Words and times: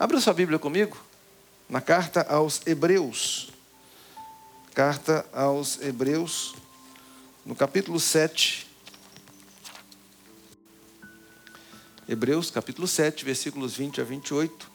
Abra 0.00 0.20
sua 0.20 0.32
Bíblia 0.32 0.60
comigo, 0.60 0.96
na 1.68 1.80
carta 1.80 2.22
aos 2.28 2.64
Hebreus. 2.64 3.48
Carta 4.72 5.26
aos 5.32 5.80
Hebreus, 5.82 6.54
no 7.44 7.52
capítulo 7.56 7.98
7. 7.98 8.64
Hebreus, 12.08 12.48
capítulo 12.48 12.86
7, 12.86 13.24
versículos 13.24 13.76
20 13.76 14.00
a 14.00 14.04
28. 14.04 14.70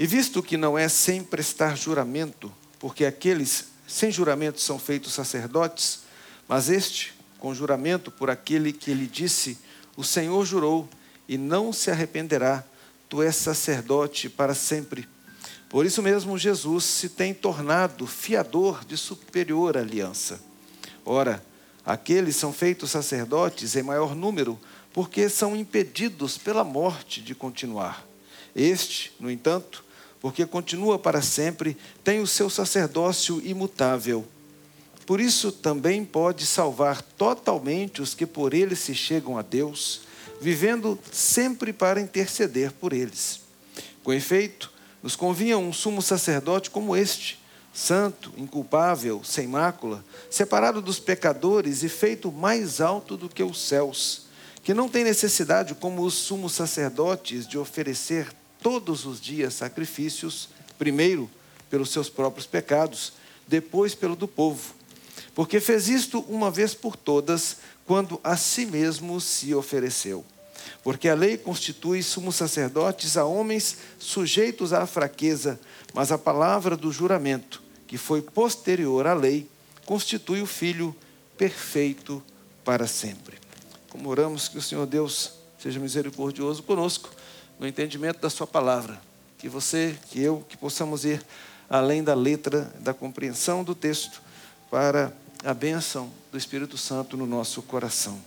E 0.00 0.04
visto 0.04 0.42
que 0.42 0.56
não 0.56 0.76
é 0.76 0.88
sem 0.88 1.22
prestar 1.22 1.76
juramento, 1.76 2.52
porque 2.80 3.04
aqueles 3.04 3.66
sem 3.86 4.10
juramento 4.10 4.60
são 4.60 4.80
feitos 4.80 5.12
sacerdotes, 5.12 6.00
mas 6.48 6.68
este, 6.68 7.14
com 7.38 7.54
juramento 7.54 8.10
por 8.10 8.28
aquele 8.30 8.72
que 8.72 8.92
lhe 8.94 9.06
disse: 9.06 9.56
O 9.96 10.02
Senhor 10.02 10.44
jurou 10.44 10.88
e 11.28 11.38
não 11.38 11.72
se 11.72 11.88
arrependerá, 11.88 12.64
tu 13.08 13.22
és 13.22 13.34
sacerdote 13.34 14.28
para 14.28 14.54
sempre. 14.54 15.08
Por 15.68 15.84
isso 15.84 16.02
mesmo, 16.02 16.38
Jesus 16.38 16.84
se 16.84 17.08
tem 17.08 17.34
tornado 17.34 18.06
fiador 18.06 18.84
de 18.84 18.96
superior 18.96 19.76
aliança. 19.76 20.40
Ora, 21.04 21.44
aqueles 21.84 22.36
são 22.36 22.52
feitos 22.52 22.90
sacerdotes 22.90 23.74
em 23.76 23.82
maior 23.82 24.14
número 24.14 24.58
porque 24.92 25.28
são 25.28 25.56
impedidos 25.56 26.38
pela 26.38 26.62
morte 26.62 27.20
de 27.20 27.34
continuar. 27.34 28.06
Este, 28.54 29.12
no 29.18 29.28
entanto, 29.28 29.84
porque 30.20 30.46
continua 30.46 30.98
para 30.98 31.20
sempre, 31.20 31.76
tem 32.04 32.20
o 32.20 32.26
seu 32.26 32.48
sacerdócio 32.48 33.42
imutável. 33.44 34.24
Por 35.04 35.20
isso 35.20 35.52
também 35.52 36.04
pode 36.04 36.46
salvar 36.46 37.02
totalmente 37.02 38.00
os 38.00 38.14
que 38.14 38.24
por 38.24 38.54
ele 38.54 38.74
se 38.76 38.94
chegam 38.94 39.36
a 39.36 39.42
Deus, 39.42 40.02
vivendo 40.40 40.98
sempre 41.12 41.72
para 41.72 42.00
interceder 42.00 42.72
por 42.72 42.92
eles. 42.92 43.40
Com 44.02 44.12
efeito, 44.12 44.72
nos 45.02 45.16
convinha 45.16 45.58
um 45.58 45.72
sumo 45.72 46.02
sacerdote 46.02 46.70
como 46.70 46.96
este, 46.96 47.38
santo, 47.72 48.32
inculpável, 48.36 49.22
sem 49.24 49.46
mácula, 49.46 50.04
separado 50.30 50.80
dos 50.80 50.98
pecadores 50.98 51.82
e 51.82 51.88
feito 51.88 52.30
mais 52.30 52.80
alto 52.80 53.16
do 53.16 53.28
que 53.28 53.42
os 53.42 53.60
céus 53.60 54.24
que 54.64 54.72
não 54.72 54.88
tem 54.88 55.04
necessidade, 55.04 55.74
como 55.74 56.02
os 56.02 56.14
sumos 56.14 56.54
sacerdotes, 56.54 57.46
de 57.46 57.58
oferecer 57.58 58.32
todos 58.62 59.04
os 59.04 59.20
dias 59.20 59.52
sacrifícios, 59.52 60.48
primeiro 60.78 61.30
pelos 61.68 61.90
seus 61.90 62.08
próprios 62.08 62.46
pecados, 62.46 63.12
depois 63.46 63.94
pelo 63.94 64.16
do 64.16 64.26
povo. 64.26 64.74
Porque 65.34 65.60
fez 65.60 65.88
isto 65.88 66.20
uma 66.28 66.50
vez 66.50 66.74
por 66.74 66.96
todas, 66.96 67.56
quando 67.86 68.20
a 68.22 68.36
si 68.36 68.64
mesmo 68.66 69.20
se 69.20 69.54
ofereceu. 69.54 70.24
Porque 70.82 71.08
a 71.08 71.14
lei 71.14 71.36
constitui 71.36 72.02
sumos 72.02 72.36
sacerdotes 72.36 73.16
a 73.16 73.24
homens 73.24 73.78
sujeitos 73.98 74.72
à 74.72 74.86
fraqueza, 74.86 75.58
mas 75.92 76.12
a 76.12 76.18
palavra 76.18 76.76
do 76.76 76.92
juramento, 76.92 77.62
que 77.86 77.98
foi 77.98 78.22
posterior 78.22 79.06
à 79.06 79.14
lei, 79.14 79.48
constitui 79.84 80.40
o 80.40 80.46
Filho 80.46 80.94
perfeito 81.36 82.22
para 82.64 82.86
sempre. 82.86 83.38
Como 83.90 84.08
oramos 84.08 84.48
que 84.48 84.58
o 84.58 84.62
Senhor 84.62 84.86
Deus 84.86 85.32
seja 85.58 85.80
misericordioso 85.80 86.62
conosco 86.62 87.10
no 87.58 87.66
entendimento 87.66 88.20
da 88.20 88.30
Sua 88.30 88.46
palavra. 88.46 89.00
Que 89.38 89.48
você, 89.48 89.96
que 90.10 90.20
eu, 90.20 90.44
que 90.48 90.56
possamos 90.56 91.04
ir 91.04 91.24
além 91.68 92.02
da 92.02 92.14
letra, 92.14 92.72
da 92.80 92.94
compreensão 92.94 93.64
do 93.64 93.74
texto, 93.74 94.22
para 94.70 95.12
a 95.44 95.52
bênção 95.52 96.10
do 96.32 96.38
Espírito 96.38 96.78
Santo 96.78 97.16
no 97.18 97.26
nosso 97.26 97.60
coração. 97.60 98.18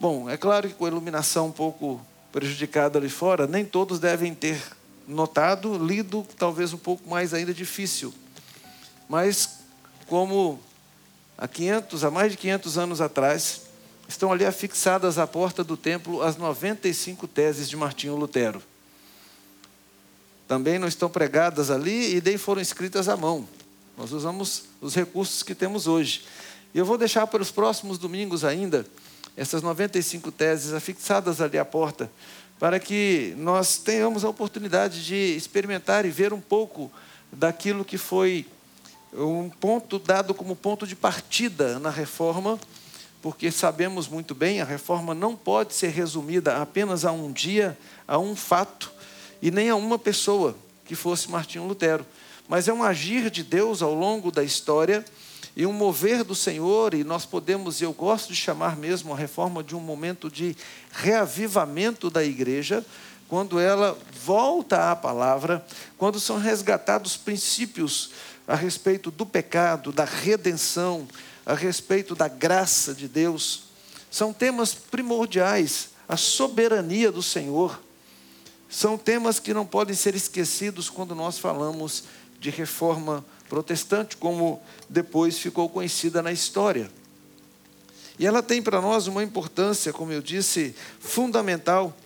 Bom, 0.00 0.28
é 0.28 0.36
claro 0.36 0.68
que 0.68 0.74
com 0.74 0.84
a 0.84 0.88
iluminação 0.88 1.46
um 1.46 1.52
pouco 1.52 2.04
prejudicada 2.32 2.98
ali 2.98 3.08
fora, 3.08 3.46
nem 3.46 3.64
todos 3.64 4.00
devem 4.00 4.34
ter 4.34 4.60
notado, 5.06 5.78
lido 5.78 6.26
talvez 6.36 6.72
um 6.72 6.78
pouco 6.78 7.08
mais 7.08 7.32
ainda 7.32 7.54
difícil. 7.54 8.12
Mas 9.08 9.60
como 10.08 10.58
há 11.38 11.46
500, 11.46 12.04
há 12.04 12.10
mais 12.10 12.32
de 12.32 12.38
500 12.38 12.78
anos 12.78 13.00
atrás, 13.00 13.62
estão 14.08 14.32
ali 14.32 14.44
afixadas 14.44 15.16
à 15.16 15.28
porta 15.28 15.62
do 15.62 15.76
templo 15.76 16.22
as 16.22 16.36
95 16.36 17.28
teses 17.28 17.68
de 17.68 17.76
Martinho 17.76 18.16
Lutero. 18.16 18.60
Também 20.48 20.76
não 20.78 20.88
estão 20.88 21.08
pregadas 21.08 21.70
ali 21.70 22.16
e 22.16 22.20
nem 22.20 22.36
foram 22.36 22.60
escritas 22.60 23.08
à 23.08 23.16
mão. 23.16 23.46
Nós 23.96 24.12
usamos 24.12 24.64
os 24.80 24.94
recursos 24.94 25.42
que 25.42 25.54
temos 25.54 25.86
hoje. 25.86 26.24
E 26.74 26.78
eu 26.78 26.84
vou 26.84 26.96
deixar 26.96 27.26
para 27.26 27.42
os 27.42 27.50
próximos 27.50 27.98
domingos 27.98 28.44
ainda 28.44 28.86
essas 29.36 29.62
95 29.62 30.30
teses 30.30 30.72
afixadas 30.72 31.40
ali 31.40 31.58
à 31.58 31.64
porta, 31.64 32.10
para 32.58 32.78
que 32.78 33.34
nós 33.38 33.78
tenhamos 33.78 34.24
a 34.24 34.28
oportunidade 34.28 35.04
de 35.04 35.36
experimentar 35.36 36.04
e 36.04 36.10
ver 36.10 36.32
um 36.32 36.40
pouco 36.40 36.90
daquilo 37.32 37.84
que 37.84 37.96
foi 37.96 38.46
um 39.14 39.48
ponto 39.48 39.98
dado 39.98 40.34
como 40.34 40.56
ponto 40.56 40.86
de 40.86 40.96
partida 40.96 41.78
na 41.78 41.90
reforma 41.90 42.58
porque 43.22 43.52
sabemos 43.52 44.08
muito 44.08 44.34
bem, 44.34 44.60
a 44.60 44.64
reforma 44.64 45.14
não 45.14 45.36
pode 45.36 45.74
ser 45.74 45.90
resumida 45.90 46.60
apenas 46.60 47.04
a 47.04 47.12
um 47.12 47.30
dia, 47.30 47.78
a 48.06 48.18
um 48.18 48.34
fato, 48.34 48.92
e 49.40 49.48
nem 49.48 49.70
a 49.70 49.76
uma 49.76 49.96
pessoa, 49.96 50.56
que 50.84 50.96
fosse 50.96 51.30
Martinho 51.30 51.64
Lutero. 51.64 52.04
Mas 52.48 52.68
é 52.68 52.72
um 52.72 52.82
agir 52.82 53.30
de 53.30 53.42
Deus 53.42 53.82
ao 53.82 53.94
longo 53.94 54.30
da 54.30 54.42
história 54.42 55.04
e 55.54 55.66
um 55.66 55.72
mover 55.72 56.24
do 56.24 56.34
Senhor, 56.34 56.94
e 56.94 57.04
nós 57.04 57.26
podemos, 57.26 57.82
eu 57.82 57.92
gosto 57.92 58.28
de 58.28 58.36
chamar 58.36 58.76
mesmo 58.76 59.12
a 59.12 59.16
reforma 59.16 59.62
de 59.62 59.76
um 59.76 59.80
momento 59.80 60.30
de 60.30 60.56
reavivamento 60.90 62.08
da 62.08 62.24
igreja, 62.24 62.84
quando 63.28 63.58
ela 63.58 63.98
volta 64.24 64.90
à 64.90 64.96
palavra, 64.96 65.64
quando 65.98 66.18
são 66.18 66.38
resgatados 66.38 67.16
princípios 67.16 68.10
a 68.46 68.54
respeito 68.54 69.10
do 69.10 69.24
pecado, 69.24 69.92
da 69.92 70.04
redenção, 70.04 71.06
a 71.44 71.54
respeito 71.54 72.14
da 72.14 72.28
graça 72.28 72.94
de 72.94 73.08
Deus, 73.08 73.64
são 74.10 74.32
temas 74.32 74.74
primordiais, 74.74 75.90
a 76.08 76.16
soberania 76.16 77.10
do 77.10 77.22
Senhor. 77.22 77.80
São 78.68 78.96
temas 78.96 79.38
que 79.38 79.54
não 79.54 79.66
podem 79.66 79.94
ser 79.94 80.14
esquecidos 80.14 80.88
quando 80.88 81.14
nós 81.14 81.38
falamos 81.38 82.04
de 82.42 82.50
reforma 82.50 83.24
protestante, 83.48 84.16
como 84.16 84.60
depois 84.88 85.38
ficou 85.38 85.68
conhecida 85.68 86.20
na 86.20 86.32
história. 86.32 86.90
E 88.18 88.26
ela 88.26 88.42
tem 88.42 88.60
para 88.60 88.80
nós 88.80 89.06
uma 89.06 89.22
importância, 89.22 89.92
como 89.92 90.12
eu 90.12 90.20
disse, 90.20 90.74
fundamental. 90.98 91.96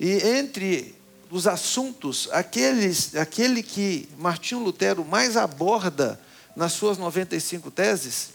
E 0.00 0.12
entre 0.26 0.94
os 1.30 1.46
assuntos, 1.46 2.26
aqueles, 2.32 3.14
aquele 3.14 3.62
que 3.62 4.08
Martinho 4.18 4.62
Lutero 4.62 5.04
mais 5.04 5.36
aborda 5.36 6.18
nas 6.56 6.72
suas 6.72 6.96
95 6.96 7.70
teses, 7.70 8.30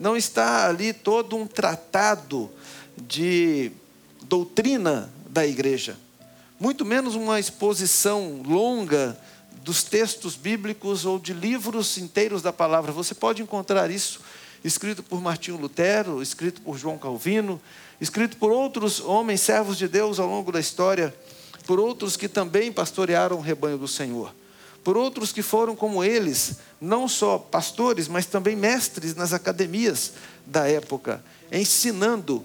não 0.00 0.16
está 0.16 0.66
ali 0.66 0.92
todo 0.92 1.36
um 1.36 1.46
tratado 1.46 2.50
de 2.96 3.70
doutrina 4.24 5.08
da 5.28 5.46
igreja, 5.46 5.96
muito 6.58 6.84
menos 6.84 7.14
uma 7.14 7.38
exposição 7.38 8.42
longa 8.44 9.16
dos 9.68 9.82
textos 9.82 10.34
bíblicos 10.34 11.04
ou 11.04 11.18
de 11.18 11.34
livros 11.34 11.98
inteiros 11.98 12.40
da 12.40 12.50
palavra. 12.50 12.90
Você 12.90 13.14
pode 13.14 13.42
encontrar 13.42 13.90
isso 13.90 14.18
escrito 14.64 15.02
por 15.02 15.20
Martinho 15.20 15.58
Lutero, 15.58 16.22
escrito 16.22 16.62
por 16.62 16.78
João 16.78 16.96
Calvino, 16.96 17.60
escrito 18.00 18.38
por 18.38 18.50
outros 18.50 18.98
homens, 18.98 19.42
servos 19.42 19.76
de 19.76 19.86
Deus 19.86 20.18
ao 20.18 20.26
longo 20.26 20.50
da 20.50 20.58
história, 20.58 21.14
por 21.66 21.78
outros 21.78 22.16
que 22.16 22.28
também 22.28 22.72
pastorearam 22.72 23.36
o 23.36 23.42
rebanho 23.42 23.76
do 23.76 23.86
Senhor 23.86 24.34
por 24.82 24.96
outros 24.96 25.32
que 25.32 25.42
foram 25.42 25.76
como 25.76 26.02
eles, 26.02 26.60
não 26.80 27.06
só 27.06 27.36
pastores, 27.36 28.08
mas 28.08 28.24
também 28.24 28.56
mestres 28.56 29.14
nas 29.14 29.34
academias 29.34 30.14
da 30.46 30.66
época, 30.66 31.22
ensinando 31.52 32.42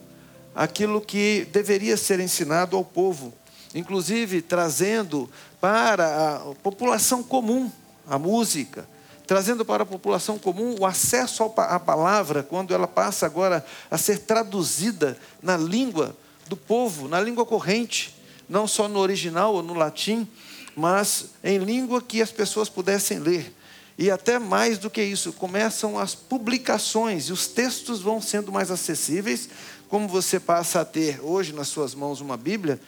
aquilo 0.53 0.99
que 0.99 1.47
deveria 1.53 1.95
ser 1.95 2.19
ensinado 2.19 2.75
ao 2.75 2.83
povo, 2.83 3.33
inclusive 3.73 4.41
trazendo 4.41 5.29
para 5.59 6.35
a 6.35 6.39
população 6.55 7.23
comum 7.23 7.71
a 8.07 8.19
música, 8.19 8.87
trazendo 9.25 9.63
para 9.63 9.83
a 9.83 9.85
população 9.85 10.37
comum 10.37 10.75
o 10.79 10.85
acesso 10.85 11.43
à 11.57 11.79
palavra, 11.79 12.43
quando 12.43 12.73
ela 12.73 12.87
passa 12.87 13.25
agora 13.25 13.65
a 13.89 13.97
ser 13.97 14.19
traduzida 14.19 15.17
na 15.41 15.55
língua 15.55 16.15
do 16.47 16.57
povo, 16.57 17.07
na 17.07 17.19
língua 17.21 17.45
corrente, 17.45 18.13
não 18.49 18.67
só 18.67 18.87
no 18.87 18.99
original 18.99 19.55
ou 19.55 19.63
no 19.63 19.73
latim, 19.73 20.27
mas 20.75 21.27
em 21.43 21.57
língua 21.57 22.01
que 22.01 22.21
as 22.21 22.31
pessoas 22.31 22.67
pudessem 22.67 23.19
ler. 23.19 23.53
E 23.97 24.09
até 24.09 24.39
mais 24.39 24.77
do 24.77 24.89
que 24.89 25.03
isso, 25.03 25.31
começam 25.33 25.99
as 25.99 26.15
publicações 26.15 27.25
e 27.29 27.31
os 27.31 27.47
textos 27.47 28.01
vão 28.01 28.19
sendo 28.19 28.51
mais 28.51 28.71
acessíveis, 28.71 29.49
como 29.87 30.07
você 30.07 30.39
passa 30.39 30.81
a 30.81 30.85
ter 30.85 31.23
hoje 31.23 31.53
nas 31.53 31.67
suas 31.67 31.93
mãos 31.93 32.19
uma 32.19 32.35
Bíblia, 32.35 32.79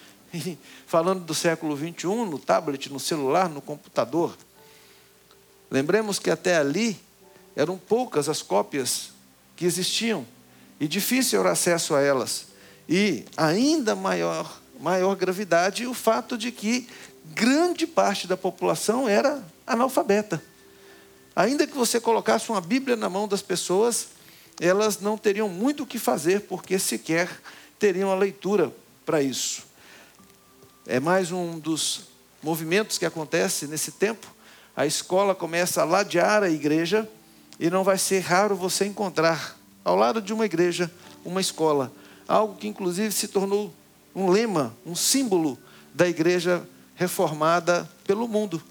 falando 0.87 1.23
do 1.23 1.33
século 1.33 1.75
21, 1.75 2.25
no 2.25 2.39
tablet, 2.39 2.91
no 2.91 2.99
celular, 2.99 3.49
no 3.49 3.61
computador. 3.61 4.35
Lembremos 5.69 6.19
que 6.19 6.29
até 6.29 6.57
ali 6.57 6.99
eram 7.55 7.77
poucas 7.77 8.29
as 8.29 8.41
cópias 8.41 9.11
que 9.55 9.65
existiam 9.65 10.25
e 10.79 10.87
difícil 10.87 11.39
era 11.39 11.51
acesso 11.51 11.95
a 11.95 12.01
elas. 12.01 12.47
E 12.87 13.25
ainda 13.35 13.95
maior 13.95 14.61
maior 14.79 15.15
gravidade 15.15 15.87
o 15.87 15.93
fato 15.93 16.37
de 16.37 16.51
que 16.51 16.87
grande 17.33 17.87
parte 17.87 18.27
da 18.27 18.37
população 18.37 19.07
era 19.07 19.43
analfabeta. 19.65 20.41
Ainda 21.35 21.67
que 21.67 21.75
você 21.75 21.99
colocasse 21.99 22.49
uma 22.49 22.61
Bíblia 22.61 22.95
na 22.95 23.09
mão 23.09 23.27
das 23.27 23.41
pessoas, 23.41 24.09
elas 24.59 24.99
não 24.99 25.17
teriam 25.17 25.49
muito 25.49 25.83
o 25.83 25.85
que 25.85 25.99
fazer, 25.99 26.41
porque 26.41 26.79
sequer 26.79 27.29
teriam 27.77 28.11
a 28.11 28.15
leitura 28.15 28.71
para 29.05 29.21
isso. 29.21 29.64
É 30.87 30.99
mais 30.99 31.31
um 31.31 31.57
dos 31.57 32.01
movimentos 32.43 32.99
que 32.99 33.07
acontece 33.07 33.65
nesse 33.65 33.91
tempo. 33.91 34.27
A 34.75 34.85
escola 34.85 35.33
começa 35.33 35.81
a 35.81 35.83
ladear 35.83 36.43
a 36.43 36.49
igreja 36.49 37.09
e 37.59 37.71
não 37.71 37.83
vai 37.83 37.97
ser 37.97 38.19
raro 38.19 38.55
você 38.55 38.85
encontrar 38.85 39.57
ao 39.83 39.95
lado 39.95 40.21
de 40.21 40.31
uma 40.31 40.45
igreja 40.45 40.91
uma 41.23 41.41
escola, 41.41 41.91
algo 42.27 42.55
que 42.55 42.67
inclusive 42.67 43.11
se 43.11 43.27
tornou 43.29 43.73
um 44.13 44.29
lema, 44.29 44.75
um 44.85 44.93
símbolo 44.93 45.57
da 45.91 46.07
igreja 46.07 46.61
reformada 46.93 47.89
pelo 48.05 48.27
mundo. 48.27 48.61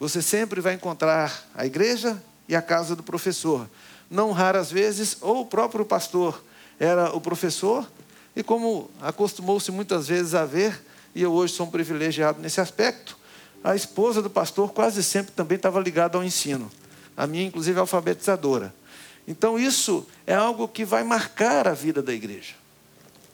Você 0.00 0.22
sempre 0.22 0.62
vai 0.62 0.72
encontrar 0.72 1.46
a 1.54 1.66
igreja 1.66 2.22
e 2.48 2.56
a 2.56 2.62
casa 2.62 2.96
do 2.96 3.02
professor. 3.02 3.68
Não 4.10 4.32
raras 4.32 4.70
vezes, 4.70 5.18
ou 5.20 5.42
o 5.42 5.46
próprio 5.46 5.84
pastor 5.84 6.42
era 6.80 7.14
o 7.14 7.20
professor, 7.20 7.86
e 8.34 8.42
como 8.42 8.90
acostumou-se 9.02 9.70
muitas 9.70 10.08
vezes 10.08 10.34
a 10.34 10.46
ver, 10.46 10.82
e 11.14 11.22
eu 11.22 11.32
hoje 11.32 11.54
sou 11.54 11.66
um 11.66 11.70
privilegiado 11.70 12.40
nesse 12.40 12.60
aspecto, 12.60 13.16
a 13.62 13.74
esposa 13.74 14.20
do 14.20 14.28
pastor 14.28 14.72
quase 14.72 15.02
sempre 15.02 15.32
também 15.32 15.56
estava 15.56 15.80
ligada 15.80 16.18
ao 16.18 16.24
ensino. 16.24 16.70
A 17.16 17.26
minha, 17.26 17.44
inclusive, 17.44 17.78
é 17.78 17.80
alfabetizadora. 17.80 18.74
Então, 19.26 19.58
isso 19.58 20.06
é 20.26 20.34
algo 20.34 20.68
que 20.68 20.84
vai 20.84 21.02
marcar 21.02 21.66
a 21.66 21.72
vida 21.72 22.02
da 22.02 22.12
igreja. 22.12 22.54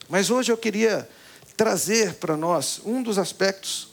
Mas 0.08 0.30
hoje 0.30 0.52
eu 0.52 0.56
queria 0.56 1.08
trazer 1.56 2.14
para 2.14 2.36
nós 2.36 2.80
um 2.84 3.02
dos 3.02 3.18
aspectos 3.18 3.88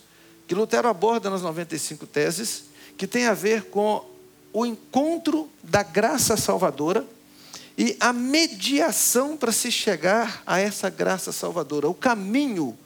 que 0.47 0.55
Lutero 0.55 0.87
aborda 0.87 1.29
nas 1.29 1.41
95 1.41 2.05
teses, 2.05 2.65
que 2.97 3.07
tem 3.07 3.25
a 3.25 3.33
ver 3.33 3.63
com 3.63 4.05
o 4.53 4.65
encontro 4.65 5.49
da 5.61 5.83
graça 5.83 6.37
salvadora 6.37 7.05
e 7.77 7.95
a 7.99 8.11
mediação 8.11 9.37
para 9.37 9.51
se 9.51 9.71
chegar 9.71 10.41
a 10.45 10.59
essa 10.59 10.89
graça 10.89 11.31
salvadora, 11.31 11.87
o 11.87 11.93
caminho 11.93 12.77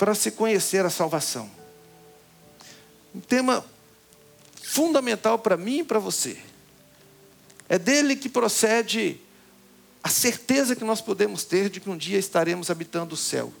para 0.00 0.14
se 0.14 0.30
conhecer 0.30 0.86
a 0.86 0.88
salvação. 0.88 1.50
Um 3.14 3.20
tema 3.20 3.62
fundamental 4.62 5.38
para 5.38 5.58
mim 5.58 5.80
e 5.80 5.84
para 5.84 5.98
você. 5.98 6.38
É 7.68 7.78
dele 7.78 8.16
que 8.16 8.30
procede 8.30 9.20
a 10.02 10.08
certeza 10.08 10.74
que 10.74 10.84
nós 10.84 11.02
podemos 11.02 11.44
ter 11.44 11.68
de 11.68 11.80
que 11.80 11.90
um 11.90 11.98
dia 11.98 12.18
estaremos 12.18 12.70
habitando 12.70 13.12
o 13.14 13.16
céu. 13.16 13.52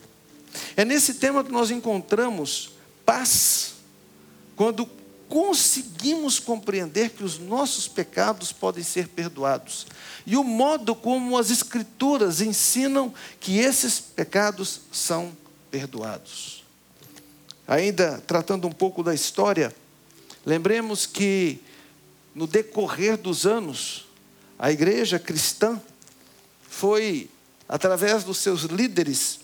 É 0.78 0.82
nesse 0.82 1.12
tema 1.12 1.44
que 1.44 1.52
nós 1.52 1.70
encontramos 1.70 2.70
paz 3.04 3.74
quando 4.56 4.88
conseguimos 5.28 6.38
compreender 6.38 7.10
que 7.10 7.22
os 7.22 7.38
nossos 7.38 7.86
pecados 7.86 8.50
podem 8.50 8.82
ser 8.82 9.08
perdoados. 9.08 9.86
E 10.24 10.38
o 10.38 10.42
modo 10.42 10.94
como 10.94 11.36
as 11.36 11.50
Escrituras 11.50 12.40
ensinam 12.40 13.12
que 13.38 13.58
esses 13.58 14.00
pecados 14.00 14.80
são 14.90 15.26
perdoados. 15.26 15.49
Ainda 17.66 18.22
tratando 18.26 18.66
um 18.66 18.72
pouco 18.72 19.02
da 19.02 19.14
história, 19.14 19.74
lembremos 20.44 21.06
que 21.06 21.60
no 22.34 22.46
decorrer 22.46 23.16
dos 23.16 23.46
anos, 23.46 24.06
a 24.58 24.70
igreja 24.70 25.18
cristã 25.18 25.80
foi, 26.62 27.28
através 27.68 28.24
dos 28.24 28.38
seus 28.38 28.62
líderes, 28.62 29.40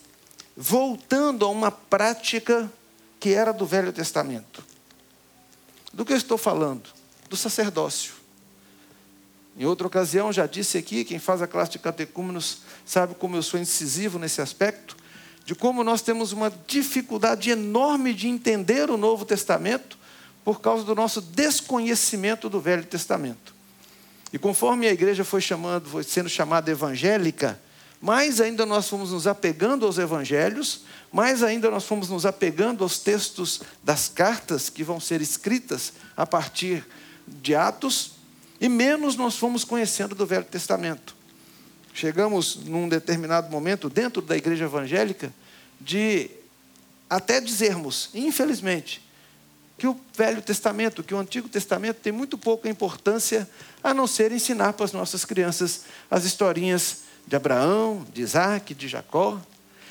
voltando 0.57 1.45
a 1.45 1.49
uma 1.49 1.71
prática 1.71 2.71
que 3.19 3.31
era 3.31 3.53
do 3.53 3.67
Velho 3.67 3.93
Testamento. 3.93 4.65
Do 5.93 6.05
que 6.05 6.13
eu 6.13 6.17
estou 6.17 6.39
falando? 6.39 6.89
Do 7.29 7.37
sacerdócio. 7.37 8.15
Em 9.59 9.65
outra 9.65 9.87
ocasião, 9.87 10.33
já 10.33 10.47
disse 10.47 10.77
aqui, 10.77 11.05
quem 11.05 11.19
faz 11.19 11.41
a 11.41 11.47
classe 11.47 11.73
de 11.73 11.79
catecúmenos 11.79 12.59
sabe 12.85 13.15
como 13.15 13.37
eu 13.37 13.43
sou 13.43 13.59
incisivo 13.59 14.19
nesse 14.19 14.43
aspecto, 14.43 14.97
de 15.47 15.55
como 15.55 15.85
nós 15.85 16.03
temos 16.03 16.33
uma 16.33 16.53
dificuldade 16.67 17.51
enorme 17.51 18.13
de 18.13 18.27
entender 18.27 18.91
o 18.91 18.97
Novo 18.97 19.25
Testamento 19.25 19.97
por 20.45 20.61
causa 20.61 20.85
do 20.85 20.93
nosso 20.93 21.21
desconhecimento 21.21 22.51
do 22.51 22.61
Velho 22.61 22.85
Testamento. 22.85 23.55
E 24.33 24.39
conforme 24.39 24.89
a 24.89 24.93
igreja 24.93 25.25
foi, 25.25 25.41
chamando, 25.41 25.89
foi 25.89 26.03
sendo 26.03 26.29
chamada 26.29 26.69
evangélica, 26.69 27.61
mais 28.01 28.41
ainda 28.41 28.67
nós 28.67 28.89
fomos 28.89 29.13
nos 29.13 29.29
apegando 29.29 29.87
aos 29.87 29.99
evangelhos, 29.99 30.83
mais 31.13 31.45
ainda 31.45 31.71
nós 31.71 31.85
fomos 31.85 32.09
nos 32.09 32.27
apegando 32.27 32.83
aos 32.83 32.99
textos 32.99 33.63
das 33.85 34.09
cartas 34.09 34.69
que 34.69 34.83
vão 34.83 34.99
ser 34.99 35.23
escritas 35.23 35.93
a 36.17 36.27
partir 36.27 36.85
de 37.25 37.55
Atos, 37.55 38.13
e 38.61 38.69
menos 38.69 39.15
nós 39.15 39.37
fomos 39.37 39.63
conhecendo 39.63 40.15
do 40.15 40.27
Velho 40.27 40.45
Testamento. 40.45 41.16
Chegamos 41.97 42.57
num 42.57 42.91
determinado 42.91 43.51
momento, 43.51 43.89
dentro 43.89 44.21
da 44.21 44.37
igreja 44.37 44.67
evangélica, 44.67 45.33
de 45.81 46.29
até 47.09 47.41
dizermos, 47.41 48.11
infelizmente, 48.13 49.03
que 49.79 49.87
o 49.87 49.99
Velho 50.15 50.43
Testamento, 50.43 51.03
que 51.03 51.15
o 51.15 51.19
Antigo 51.19 51.49
Testamento 51.49 51.97
tem 51.97 52.13
muito 52.13 52.37
pouca 52.37 52.69
importância 52.69 53.49
a 53.83 53.95
não 53.95 54.07
ser 54.07 54.31
ensinar 54.31 54.75
para 54.75 54.85
as 54.85 54.93
nossas 54.93 55.25
crianças 55.25 55.85
as 56.11 56.27
historinhas 56.27 56.99
de 57.27 57.35
Abraão, 57.35 58.07
de 58.13 58.21
Isaac, 58.21 58.75
de 58.75 58.89
Jacó, 58.89 59.41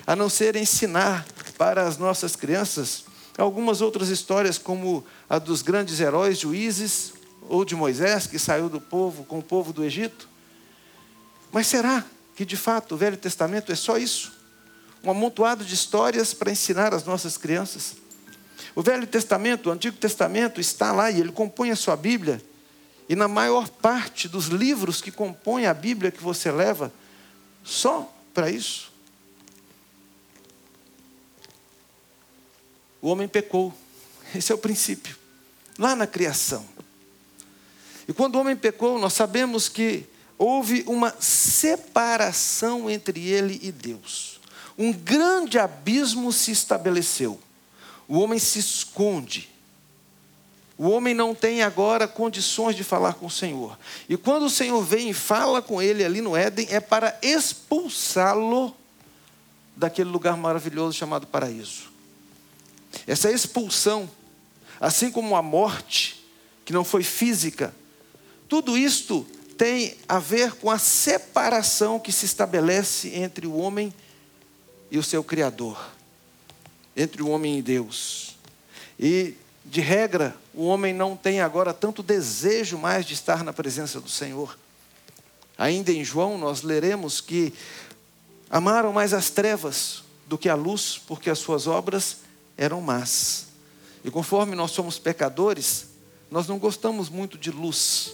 a 0.05 0.15
não 0.15 0.29
ser 0.29 0.55
ensinar 0.55 1.25
para 1.57 1.87
as 1.87 1.97
nossas 1.97 2.35
crianças 2.35 3.05
algumas 3.35 3.81
outras 3.81 4.09
histórias, 4.09 4.59
como 4.59 5.03
a 5.27 5.39
dos 5.39 5.63
grandes 5.63 5.99
heróis 5.99 6.37
juízes, 6.37 7.13
ou 7.49 7.65
de 7.65 7.73
Moisés, 7.75 8.27
que 8.27 8.37
saiu 8.37 8.69
do 8.69 8.79
povo 8.79 9.23
com 9.23 9.39
o 9.39 9.43
povo 9.43 9.73
do 9.73 9.83
Egito. 9.83 10.34
Mas 11.55 11.67
será 11.67 12.03
que 12.35 12.43
de 12.43 12.57
fato 12.57 12.95
o 12.95 12.97
Velho 12.97 13.15
Testamento 13.15 13.71
é 13.71 13.75
só 13.75 13.97
isso? 13.97 14.33
Um 15.01 15.09
amontoado 15.09 15.63
de 15.63 15.73
histórias 15.73 16.33
para 16.33 16.51
ensinar 16.51 16.93
às 16.93 17.05
nossas 17.05 17.37
crianças? 17.37 17.95
O 18.75 18.81
Velho 18.81 19.07
Testamento, 19.07 19.69
o 19.69 19.71
Antigo 19.71 19.95
Testamento 19.95 20.59
está 20.59 20.91
lá 20.91 21.09
e 21.09 21.17
ele 21.17 21.31
compõe 21.31 21.71
a 21.71 21.75
sua 21.77 21.95
Bíblia. 21.95 22.43
E 23.07 23.15
na 23.15 23.29
maior 23.29 23.69
parte 23.69 24.27
dos 24.27 24.47
livros 24.47 24.99
que 24.99 25.11
compõem 25.11 25.65
a 25.65 25.73
Bíblia 25.73 26.11
que 26.11 26.21
você 26.21 26.51
leva, 26.51 26.91
só 27.63 28.13
para 28.33 28.49
isso. 28.49 28.91
O 33.01 33.07
homem 33.07 33.29
pecou. 33.29 33.73
Esse 34.35 34.51
é 34.51 34.55
o 34.55 34.57
princípio. 34.57 35.15
Lá 35.79 35.95
na 35.95 36.05
criação. 36.05 36.65
E 38.09 38.11
quando 38.11 38.35
o 38.35 38.39
homem 38.41 38.57
pecou, 38.57 38.99
nós 38.99 39.13
sabemos 39.13 39.69
que 39.69 40.05
houve 40.37 40.83
uma 40.87 41.15
separação 41.19 42.89
entre 42.89 43.27
ele 43.27 43.59
e 43.63 43.71
Deus. 43.71 44.39
Um 44.77 44.91
grande 44.91 45.57
abismo 45.57 46.31
se 46.31 46.51
estabeleceu. 46.51 47.39
O 48.07 48.19
homem 48.19 48.39
se 48.39 48.59
esconde. 48.59 49.49
O 50.77 50.89
homem 50.89 51.13
não 51.13 51.33
tem 51.33 51.63
agora 51.63 52.07
condições 52.07 52.75
de 52.75 52.83
falar 52.83 53.13
com 53.13 53.27
o 53.27 53.31
Senhor. 53.31 53.79
E 54.09 54.17
quando 54.17 54.43
o 54.43 54.49
Senhor 54.49 54.81
vem 54.83 55.09
e 55.09 55.13
fala 55.13 55.61
com 55.61 55.81
ele 55.81 56.03
ali 56.03 56.19
no 56.19 56.35
Éden, 56.35 56.67
é 56.69 56.81
para 56.81 57.17
expulsá-lo 57.21 58.75
daquele 59.75 60.09
lugar 60.09 60.35
maravilhoso 60.35 60.97
chamado 60.97 61.25
paraíso. 61.25 61.83
Essa 63.07 63.31
expulsão, 63.31 64.09
assim 64.79 65.09
como 65.09 65.35
a 65.35 65.41
morte, 65.41 66.25
que 66.65 66.73
não 66.73 66.83
foi 66.83 67.03
física, 67.03 67.73
tudo 68.49 68.77
isto 68.77 69.25
tem 69.57 69.97
a 70.07 70.19
ver 70.19 70.53
com 70.53 70.69
a 70.69 70.77
separação 70.77 71.99
que 71.99 72.11
se 72.11 72.25
estabelece 72.25 73.15
entre 73.15 73.47
o 73.47 73.55
homem 73.55 73.93
e 74.91 74.97
o 74.97 75.03
seu 75.03 75.23
Criador, 75.23 75.91
entre 76.95 77.21
o 77.21 77.29
homem 77.29 77.59
e 77.59 77.61
Deus. 77.61 78.37
E 78.99 79.35
de 79.63 79.81
regra, 79.81 80.35
o 80.53 80.65
homem 80.65 80.93
não 80.93 81.17
tem 81.17 81.41
agora 81.41 81.73
tanto 81.73 82.03
desejo 82.03 82.77
mais 82.77 83.05
de 83.05 83.13
estar 83.13 83.43
na 83.43 83.51
presença 83.51 83.99
do 83.99 84.09
Senhor. 84.09 84.57
Ainda 85.57 85.91
em 85.91 86.03
João, 86.03 86.37
nós 86.37 86.61
leremos 86.61 87.19
que 87.19 87.53
amaram 88.49 88.93
mais 88.93 89.13
as 89.13 89.29
trevas 89.29 90.03
do 90.27 90.37
que 90.37 90.49
a 90.49 90.55
luz, 90.55 91.01
porque 91.07 91.29
as 91.29 91.39
suas 91.39 91.65
obras 91.65 92.17
eram 92.57 92.81
más. 92.81 93.47
E 94.03 94.11
conforme 94.11 94.55
nós 94.55 94.71
somos 94.71 94.99
pecadores, 94.99 95.87
nós 96.29 96.47
não 96.47 96.59
gostamos 96.59 97.09
muito 97.09 97.37
de 97.37 97.51
luz, 97.51 98.13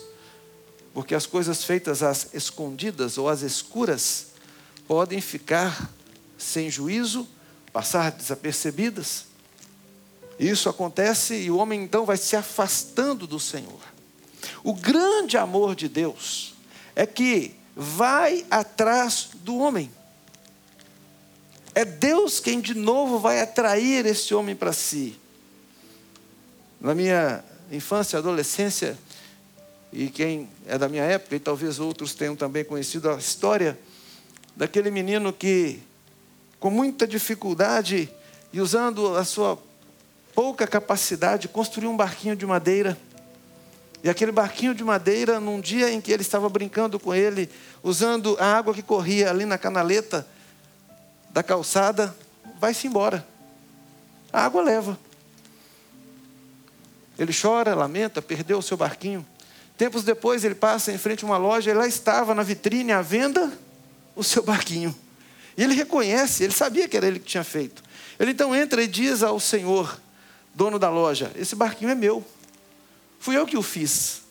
porque 0.93 1.15
as 1.15 1.25
coisas 1.25 1.63
feitas 1.63 2.03
às 2.03 2.33
escondidas 2.33 3.17
ou 3.17 3.29
às 3.29 3.41
escuras 3.41 4.27
podem 4.87 5.21
ficar 5.21 5.89
sem 6.37 6.69
juízo, 6.69 7.27
passar 7.71 8.11
desapercebidas. 8.11 9.25
Isso 10.39 10.67
acontece 10.67 11.35
e 11.35 11.51
o 11.51 11.57
homem 11.57 11.83
então 11.83 12.05
vai 12.05 12.17
se 12.17 12.35
afastando 12.35 13.25
do 13.25 13.39
Senhor. 13.39 13.79
O 14.63 14.73
grande 14.73 15.37
amor 15.37 15.75
de 15.75 15.87
Deus 15.87 16.53
é 16.95 17.05
que 17.05 17.55
vai 17.75 18.45
atrás 18.49 19.29
do 19.35 19.57
homem. 19.57 19.91
É 21.73 21.85
Deus 21.85 22.39
quem 22.39 22.59
de 22.59 22.73
novo 22.73 23.17
vai 23.17 23.39
atrair 23.39 24.05
esse 24.05 24.33
homem 24.33 24.55
para 24.55 24.73
si. 24.73 25.17
Na 26.81 26.93
minha 26.93 27.43
infância 27.71 28.19
adolescência, 28.19 28.97
e 29.91 30.09
quem 30.09 30.49
é 30.65 30.77
da 30.77 30.87
minha 30.87 31.03
época, 31.03 31.35
e 31.35 31.39
talvez 31.39 31.79
outros 31.79 32.13
tenham 32.13 32.35
também 32.35 32.63
conhecido 32.63 33.09
a 33.09 33.17
história 33.17 33.77
daquele 34.55 34.89
menino 34.89 35.33
que, 35.33 35.81
com 36.59 36.69
muita 36.69 37.05
dificuldade 37.05 38.09
e 38.53 38.61
usando 38.61 39.17
a 39.17 39.25
sua 39.25 39.57
pouca 40.33 40.65
capacidade, 40.65 41.47
construiu 41.47 41.89
um 41.89 41.97
barquinho 41.97 42.35
de 42.35 42.45
madeira. 42.45 42.97
E 44.03 44.09
aquele 44.09 44.31
barquinho 44.31 44.73
de 44.73 44.83
madeira, 44.83 45.39
num 45.39 45.59
dia 45.59 45.91
em 45.91 46.01
que 46.01 46.11
ele 46.11 46.21
estava 46.21 46.49
brincando 46.49 46.99
com 46.99 47.13
ele, 47.13 47.49
usando 47.83 48.35
a 48.39 48.57
água 48.57 48.73
que 48.73 48.81
corria 48.81 49.29
ali 49.29 49.45
na 49.45 49.57
canaleta 49.57 50.25
da 51.29 51.43
calçada, 51.43 52.15
vai-se 52.59 52.87
embora. 52.87 53.25
A 54.31 54.45
água 54.45 54.61
leva. 54.61 54.97
Ele 57.19 57.33
chora, 57.33 57.75
lamenta, 57.75 58.21
perdeu 58.21 58.57
o 58.57 58.61
seu 58.61 58.77
barquinho. 58.77 59.25
Tempos 59.81 60.03
depois 60.03 60.43
ele 60.43 60.53
passa 60.53 60.91
em 60.91 60.97
frente 60.99 61.23
a 61.23 61.27
uma 61.27 61.37
loja 61.37 61.71
e 61.71 61.73
lá 61.73 61.87
estava 61.87 62.35
na 62.35 62.43
vitrine 62.43 62.91
à 62.91 63.01
venda 63.01 63.51
o 64.15 64.23
seu 64.23 64.43
barquinho. 64.43 64.95
E 65.57 65.63
ele 65.63 65.73
reconhece, 65.73 66.43
ele 66.43 66.53
sabia 66.53 66.87
que 66.87 66.95
era 66.95 67.07
ele 67.07 67.17
que 67.17 67.25
tinha 67.25 67.43
feito. 67.43 67.81
Ele 68.19 68.29
então 68.29 68.55
entra 68.55 68.83
e 68.83 68.87
diz 68.87 69.23
ao 69.23 69.39
senhor, 69.39 69.99
dono 70.53 70.77
da 70.77 70.87
loja: 70.91 71.31
Esse 71.35 71.55
barquinho 71.55 71.89
é 71.89 71.95
meu. 71.95 72.23
Fui 73.19 73.35
eu 73.35 73.43
que 73.47 73.57
o 73.57 73.63
fiz. 73.63 74.21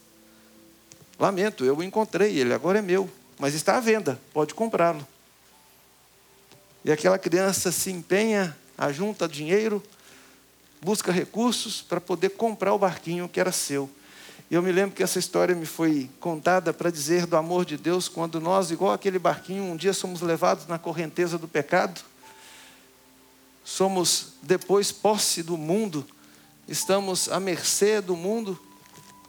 Lamento, 1.18 1.64
eu 1.64 1.78
o 1.78 1.82
encontrei, 1.82 2.38
ele 2.38 2.54
agora 2.54 2.78
é 2.78 2.82
meu, 2.82 3.10
mas 3.36 3.52
está 3.52 3.76
à 3.76 3.80
venda, 3.80 4.20
pode 4.32 4.54
comprá-lo. 4.54 5.04
E 6.84 6.92
aquela 6.92 7.18
criança 7.18 7.72
se 7.72 7.90
empenha, 7.90 8.56
ajunta 8.78 9.26
dinheiro, 9.26 9.82
busca 10.80 11.10
recursos 11.10 11.82
para 11.82 12.00
poder 12.00 12.28
comprar 12.36 12.72
o 12.72 12.78
barquinho 12.78 13.28
que 13.28 13.40
era 13.40 13.50
seu. 13.50 13.90
Eu 14.50 14.60
me 14.62 14.72
lembro 14.72 14.96
que 14.96 15.02
essa 15.02 15.20
história 15.20 15.54
me 15.54 15.64
foi 15.64 16.10
contada 16.18 16.72
para 16.72 16.90
dizer 16.90 17.24
do 17.24 17.36
amor 17.36 17.64
de 17.64 17.76
Deus 17.76 18.08
quando 18.08 18.40
nós, 18.40 18.72
igual 18.72 18.92
aquele 18.92 19.16
barquinho, 19.16 19.62
um 19.62 19.76
dia 19.76 19.92
somos 19.92 20.20
levados 20.20 20.66
na 20.66 20.76
correnteza 20.76 21.38
do 21.38 21.46
pecado, 21.46 22.00
somos 23.62 24.32
depois 24.42 24.90
posse 24.90 25.40
do 25.44 25.56
mundo, 25.56 26.04
estamos 26.66 27.28
à 27.28 27.38
mercê 27.38 28.00
do 28.00 28.16
mundo. 28.16 28.58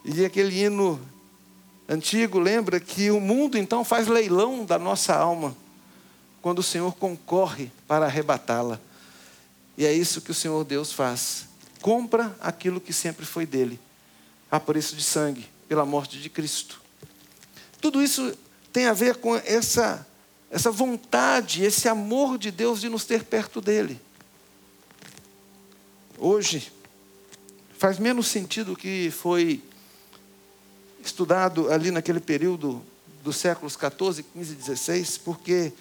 E 0.04 0.26
aquele 0.26 0.60
hino 0.60 1.00
antigo 1.88 2.40
lembra 2.40 2.80
que 2.80 3.12
o 3.12 3.20
mundo 3.20 3.60
então 3.60 3.84
faz 3.84 4.08
leilão 4.08 4.66
da 4.66 4.80
nossa 4.80 5.16
alma 5.16 5.56
quando 6.42 6.60
o 6.60 6.64
Senhor 6.64 6.96
concorre 6.96 7.72
para 7.88 8.08
arrebatá-la. 8.08 8.80
E 9.78 9.86
é 9.86 9.94
isso 9.94 10.22
que 10.22 10.32
o 10.32 10.36
Senhor 10.36 10.64
Deus 10.64 10.92
faz. 10.92 11.46
Compra 11.80 12.36
aquilo 12.42 12.82
que 12.82 12.92
sempre 12.92 13.24
foi 13.24 13.46
dele, 13.46 13.80
a 14.52 14.60
preço 14.60 14.96
de 14.96 15.04
sangue, 15.04 15.48
pela 15.68 15.86
morte 15.86 16.20
de 16.20 16.30
Cristo. 16.30 16.82
Tudo 17.80 18.04
isso 18.04 18.38
tem 18.74 18.86
a 18.86 18.94
ver 18.94 19.16
com 19.16 19.36
essa, 19.38 20.06
essa 20.52 20.70
vontade, 20.70 21.64
esse 21.64 21.88
amor 21.88 22.38
de 22.38 22.52
Deus 22.52 22.82
de 22.82 22.90
nos 22.90 23.06
ter 23.06 23.24
perto 23.24 23.62
dele. 23.62 24.00
Hoje, 26.18 26.72
faz 27.80 27.98
menos 27.98 28.28
sentido 28.28 28.74
o 28.74 28.76
que 28.76 29.10
foi 29.10 29.64
estudado 31.04 31.72
ali 31.72 31.90
naquele 31.90 32.20
período 32.20 32.84
dos 33.24 33.38
séculos 33.38 33.76
14, 33.76 34.22
15 34.22 34.52
e 34.52 34.56
16, 34.56 35.18
porque 35.20 35.74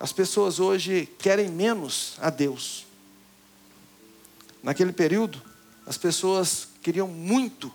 as 0.00 0.12
pessoas 0.12 0.60
hoje 0.60 1.08
querem 1.18 1.48
menos 1.48 2.16
a 2.18 2.28
Deus. 2.28 2.86
Naquele 4.62 4.92
período, 4.92 5.40
as 5.88 5.96
pessoas 5.96 6.68
queriam 6.82 7.08
muito 7.08 7.72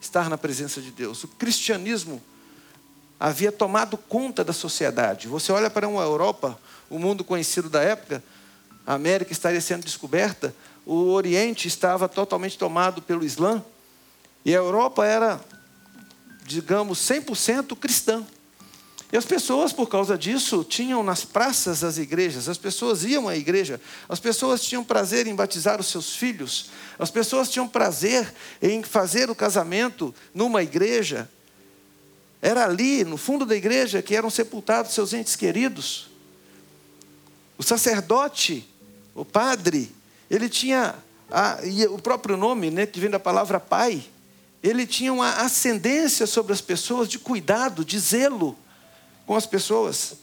estar 0.00 0.28
na 0.28 0.36
presença 0.36 0.80
de 0.80 0.90
Deus. 0.90 1.22
O 1.22 1.28
cristianismo 1.28 2.20
havia 3.18 3.52
tomado 3.52 3.96
conta 3.96 4.42
da 4.42 4.52
sociedade. 4.52 5.28
Você 5.28 5.52
olha 5.52 5.70
para 5.70 5.86
uma 5.86 6.02
Europa, 6.02 6.58
o 6.90 6.98
mundo 6.98 7.22
conhecido 7.22 7.70
da 7.70 7.80
época, 7.80 8.22
a 8.84 8.94
América 8.94 9.30
estaria 9.30 9.60
sendo 9.60 9.84
descoberta, 9.84 10.52
o 10.84 11.12
Oriente 11.12 11.68
estava 11.68 12.08
totalmente 12.08 12.58
tomado 12.58 13.00
pelo 13.00 13.24
Islã, 13.24 13.64
e 14.44 14.52
a 14.52 14.58
Europa 14.58 15.06
era, 15.06 15.40
digamos, 16.44 16.98
100% 16.98 17.76
cristã. 17.78 18.26
E 19.14 19.16
as 19.16 19.24
pessoas, 19.24 19.72
por 19.72 19.88
causa 19.88 20.18
disso, 20.18 20.64
tinham 20.64 21.00
nas 21.00 21.24
praças 21.24 21.84
as 21.84 21.98
igrejas, 21.98 22.48
as 22.48 22.58
pessoas 22.58 23.04
iam 23.04 23.28
à 23.28 23.36
igreja, 23.36 23.80
as 24.08 24.18
pessoas 24.18 24.60
tinham 24.60 24.82
prazer 24.82 25.28
em 25.28 25.36
batizar 25.36 25.78
os 25.80 25.86
seus 25.86 26.16
filhos, 26.16 26.70
as 26.98 27.12
pessoas 27.12 27.48
tinham 27.48 27.68
prazer 27.68 28.34
em 28.60 28.82
fazer 28.82 29.30
o 29.30 29.34
casamento 29.34 30.12
numa 30.34 30.64
igreja. 30.64 31.30
Era 32.42 32.64
ali, 32.64 33.04
no 33.04 33.16
fundo 33.16 33.46
da 33.46 33.54
igreja, 33.54 34.02
que 34.02 34.16
eram 34.16 34.28
sepultados 34.30 34.92
seus 34.92 35.12
entes 35.12 35.36
queridos. 35.36 36.08
O 37.56 37.62
sacerdote, 37.62 38.68
o 39.14 39.24
padre, 39.24 39.94
ele 40.28 40.48
tinha, 40.48 40.92
a, 41.30 41.58
o 41.88 42.02
próprio 42.02 42.36
nome, 42.36 42.68
né, 42.68 42.84
que 42.84 42.98
vem 42.98 43.10
da 43.10 43.20
palavra 43.20 43.60
pai, 43.60 44.04
ele 44.60 44.84
tinha 44.84 45.12
uma 45.12 45.34
ascendência 45.34 46.26
sobre 46.26 46.52
as 46.52 46.60
pessoas 46.60 47.08
de 47.08 47.20
cuidado, 47.20 47.84
de 47.84 47.96
zelo 47.96 48.58
com 49.26 49.34
as 49.34 49.46
pessoas. 49.46 50.14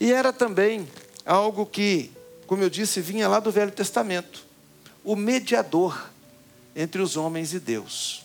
E 0.00 0.12
era 0.12 0.32
também 0.32 0.88
algo 1.24 1.66
que, 1.66 2.10
como 2.46 2.62
eu 2.62 2.70
disse, 2.70 3.00
vinha 3.00 3.28
lá 3.28 3.40
do 3.40 3.50
Velho 3.50 3.70
Testamento 3.70 4.44
o 5.02 5.14
mediador 5.14 6.10
entre 6.74 7.02
os 7.02 7.16
homens 7.16 7.52
e 7.52 7.60
Deus. 7.60 8.24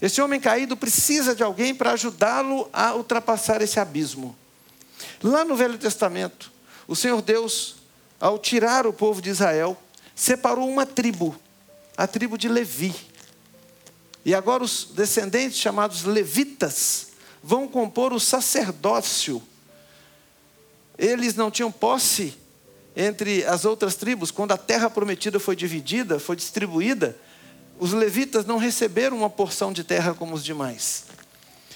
Esse 0.00 0.20
homem 0.20 0.40
caído 0.40 0.76
precisa 0.76 1.34
de 1.34 1.44
alguém 1.44 1.74
para 1.74 1.92
ajudá-lo 1.92 2.68
a 2.72 2.94
ultrapassar 2.94 3.62
esse 3.62 3.78
abismo. 3.78 4.36
Lá 5.22 5.44
no 5.44 5.54
Velho 5.54 5.78
Testamento, 5.78 6.50
o 6.88 6.96
Senhor 6.96 7.22
Deus, 7.22 7.76
ao 8.18 8.38
tirar 8.38 8.84
o 8.86 8.92
povo 8.92 9.22
de 9.22 9.30
Israel, 9.30 9.80
separou 10.14 10.68
uma 10.68 10.84
tribo, 10.84 11.36
a 11.96 12.06
tribo 12.08 12.36
de 12.36 12.48
Levi. 12.48 12.92
E 14.24 14.34
agora 14.34 14.64
os 14.64 14.88
descendentes 14.92 15.58
chamados 15.58 16.02
levitas 16.02 17.11
vão 17.42 17.66
compor 17.66 18.12
o 18.12 18.20
sacerdócio. 18.20 19.42
Eles 20.96 21.34
não 21.34 21.50
tinham 21.50 21.72
posse 21.72 22.34
entre 22.94 23.44
as 23.44 23.64
outras 23.64 23.96
tribos, 23.96 24.30
quando 24.30 24.52
a 24.52 24.58
terra 24.58 24.90
prometida 24.90 25.40
foi 25.40 25.56
dividida, 25.56 26.20
foi 26.20 26.36
distribuída, 26.36 27.16
os 27.78 27.92
levitas 27.92 28.44
não 28.44 28.58
receberam 28.58 29.16
uma 29.16 29.30
porção 29.30 29.72
de 29.72 29.82
terra 29.82 30.14
como 30.14 30.34
os 30.34 30.44
demais. 30.44 31.04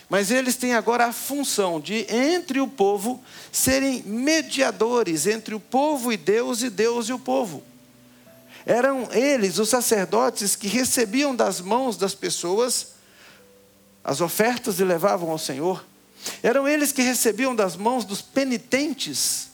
Mas 0.08 0.30
eles 0.30 0.54
têm 0.54 0.75
agora 0.75 1.06
a 1.06 1.12
função 1.12 1.80
de, 1.80 2.06
entre 2.08 2.61
o 2.61 2.68
povo, 2.68 3.20
serem 3.50 4.02
mediadores 4.04 5.26
entre 5.26 5.54
o 5.54 5.58
povo 5.58 6.12
e 6.12 6.16
Deus, 6.16 6.62
e 6.62 6.70
Deus 6.70 7.08
e 7.08 7.12
o 7.12 7.18
povo. 7.18 7.62
Eram 8.64 9.08
eles, 9.12 9.58
os 9.58 9.68
sacerdotes, 9.68 10.54
que 10.54 10.68
recebiam 10.68 11.35
das 11.35 11.61
mãos 11.61 11.96
das 11.96 12.14
pessoas 12.14 12.96
as 14.06 14.20
ofertas 14.20 14.78
e 14.78 14.84
levavam 14.84 15.32
ao 15.32 15.38
Senhor. 15.38 15.84
Eram 16.40 16.68
eles 16.68 16.92
que 16.92 17.02
recebiam 17.02 17.56
das 17.56 17.75
mãos 17.75 18.04
dos 18.04 18.22
penitentes, 18.22 19.48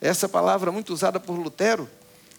essa 0.00 0.28
palavra 0.28 0.72
muito 0.72 0.92
usada 0.92 1.20
por 1.20 1.34
Lutero, 1.38 1.88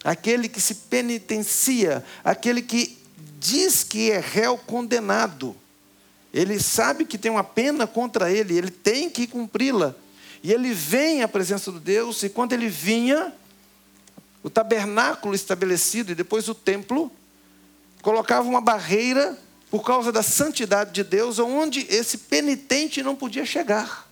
aquele 0.04 0.50
que 0.50 0.60
se 0.60 0.76
penitencia, 0.76 2.04
aquele 2.26 2.62
que 2.62 2.98
diz 3.40 3.86
que 3.86 4.12
é 4.12 4.20
réu 4.20 4.58
condenado. 4.58 5.56
Ele 6.34 6.60
sabe 6.60 7.06
que 7.06 7.18
tem 7.18 7.32
uma 7.32 7.44
pena 7.44 7.88
contra 7.88 8.30
ele, 8.30 8.58
ele 8.58 8.70
tem 8.70 9.10
que 9.10 9.26
cumpri-la. 9.26 9.96
E 10.44 10.52
ele 10.52 10.74
vem 10.74 11.24
à 11.24 11.28
presença 11.28 11.72
de 11.72 11.80
Deus, 11.80 12.22
e 12.22 12.28
quando 12.28 12.52
ele 12.52 12.68
vinha, 12.68 13.34
o 14.44 14.50
tabernáculo 14.50 15.34
estabelecido 15.34 16.12
e 16.12 16.16
depois 16.16 16.50
o 16.50 16.54
templo, 16.54 17.10
colocava 18.02 18.48
uma 18.48 18.60
barreira 18.60 19.40
por 19.76 19.84
causa 19.84 20.10
da 20.10 20.24
santidade 20.24 20.94
de 20.94 21.04
Deus, 21.04 21.38
onde 21.38 21.82
esse 21.90 22.18
penitente 22.18 23.04
não 23.04 23.14
podia 23.14 23.46
chegar. 23.46 24.10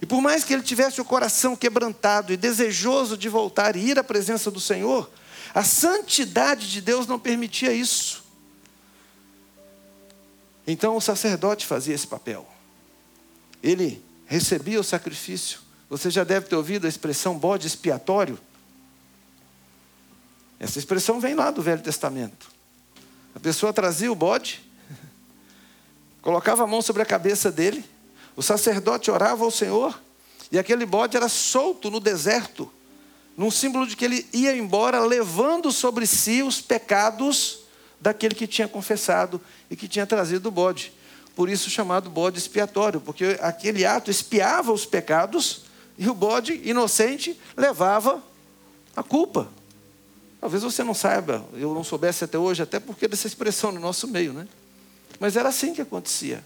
E 0.00 0.06
por 0.06 0.22
mais 0.22 0.44
que 0.44 0.54
ele 0.54 0.62
tivesse 0.62 0.98
o 0.98 1.04
coração 1.04 1.54
quebrantado 1.54 2.32
e 2.32 2.38
desejoso 2.38 3.18
de 3.18 3.28
voltar 3.28 3.76
e 3.76 3.80
ir 3.80 3.98
à 3.98 4.02
presença 4.02 4.50
do 4.50 4.58
Senhor, 4.58 5.10
a 5.54 5.62
santidade 5.62 6.70
de 6.70 6.80
Deus 6.80 7.06
não 7.06 7.18
permitia 7.18 7.70
isso. 7.70 8.24
Então 10.66 10.96
o 10.96 11.00
sacerdote 11.02 11.66
fazia 11.66 11.94
esse 11.94 12.06
papel. 12.06 12.48
Ele 13.62 14.02
recebia 14.24 14.80
o 14.80 14.84
sacrifício. 14.84 15.60
Você 15.90 16.08
já 16.08 16.24
deve 16.24 16.46
ter 16.46 16.56
ouvido 16.56 16.86
a 16.86 16.88
expressão 16.88 17.38
bode 17.38 17.66
expiatório. 17.66 18.40
Essa 20.58 20.78
expressão 20.78 21.20
vem 21.20 21.34
lá 21.34 21.50
do 21.50 21.60
Velho 21.60 21.82
Testamento. 21.82 22.58
A 23.34 23.40
pessoa 23.40 23.72
trazia 23.72 24.10
o 24.10 24.14
bode, 24.14 24.60
colocava 26.20 26.64
a 26.64 26.66
mão 26.66 26.82
sobre 26.82 27.02
a 27.02 27.06
cabeça 27.06 27.50
dele, 27.50 27.84
o 28.36 28.42
sacerdote 28.42 29.10
orava 29.10 29.44
ao 29.44 29.50
Senhor, 29.50 29.98
e 30.50 30.58
aquele 30.58 30.84
bode 30.84 31.16
era 31.16 31.28
solto 31.28 31.90
no 31.90 32.00
deserto, 32.00 32.70
num 33.36 33.50
símbolo 33.50 33.86
de 33.86 33.96
que 33.96 34.04
ele 34.04 34.26
ia 34.32 34.56
embora 34.56 35.00
levando 35.00 35.70
sobre 35.70 36.06
si 36.06 36.42
os 36.42 36.60
pecados 36.60 37.60
daquele 38.00 38.34
que 38.34 38.46
tinha 38.46 38.66
confessado 38.66 39.40
e 39.70 39.76
que 39.76 39.86
tinha 39.86 40.06
trazido 40.06 40.48
o 40.48 40.52
bode. 40.52 40.92
Por 41.36 41.48
isso 41.48 41.70
chamado 41.70 42.10
bode 42.10 42.38
expiatório, 42.38 43.00
porque 43.00 43.38
aquele 43.40 43.84
ato 43.84 44.10
espiava 44.10 44.72
os 44.72 44.84
pecados 44.84 45.62
e 45.96 46.08
o 46.08 46.14
bode 46.14 46.60
inocente 46.64 47.38
levava 47.56 48.22
a 48.96 49.02
culpa. 49.02 49.48
Talvez 50.40 50.62
você 50.62 50.82
não 50.82 50.94
saiba, 50.94 51.44
eu 51.52 51.74
não 51.74 51.84
soubesse 51.84 52.24
até 52.24 52.38
hoje, 52.38 52.62
até 52.62 52.80
porque 52.80 53.06
dessa 53.06 53.26
expressão 53.26 53.70
no 53.70 53.78
nosso 53.78 54.08
meio, 54.08 54.32
né? 54.32 54.48
Mas 55.18 55.36
era 55.36 55.50
assim 55.50 55.74
que 55.74 55.82
acontecia. 55.82 56.42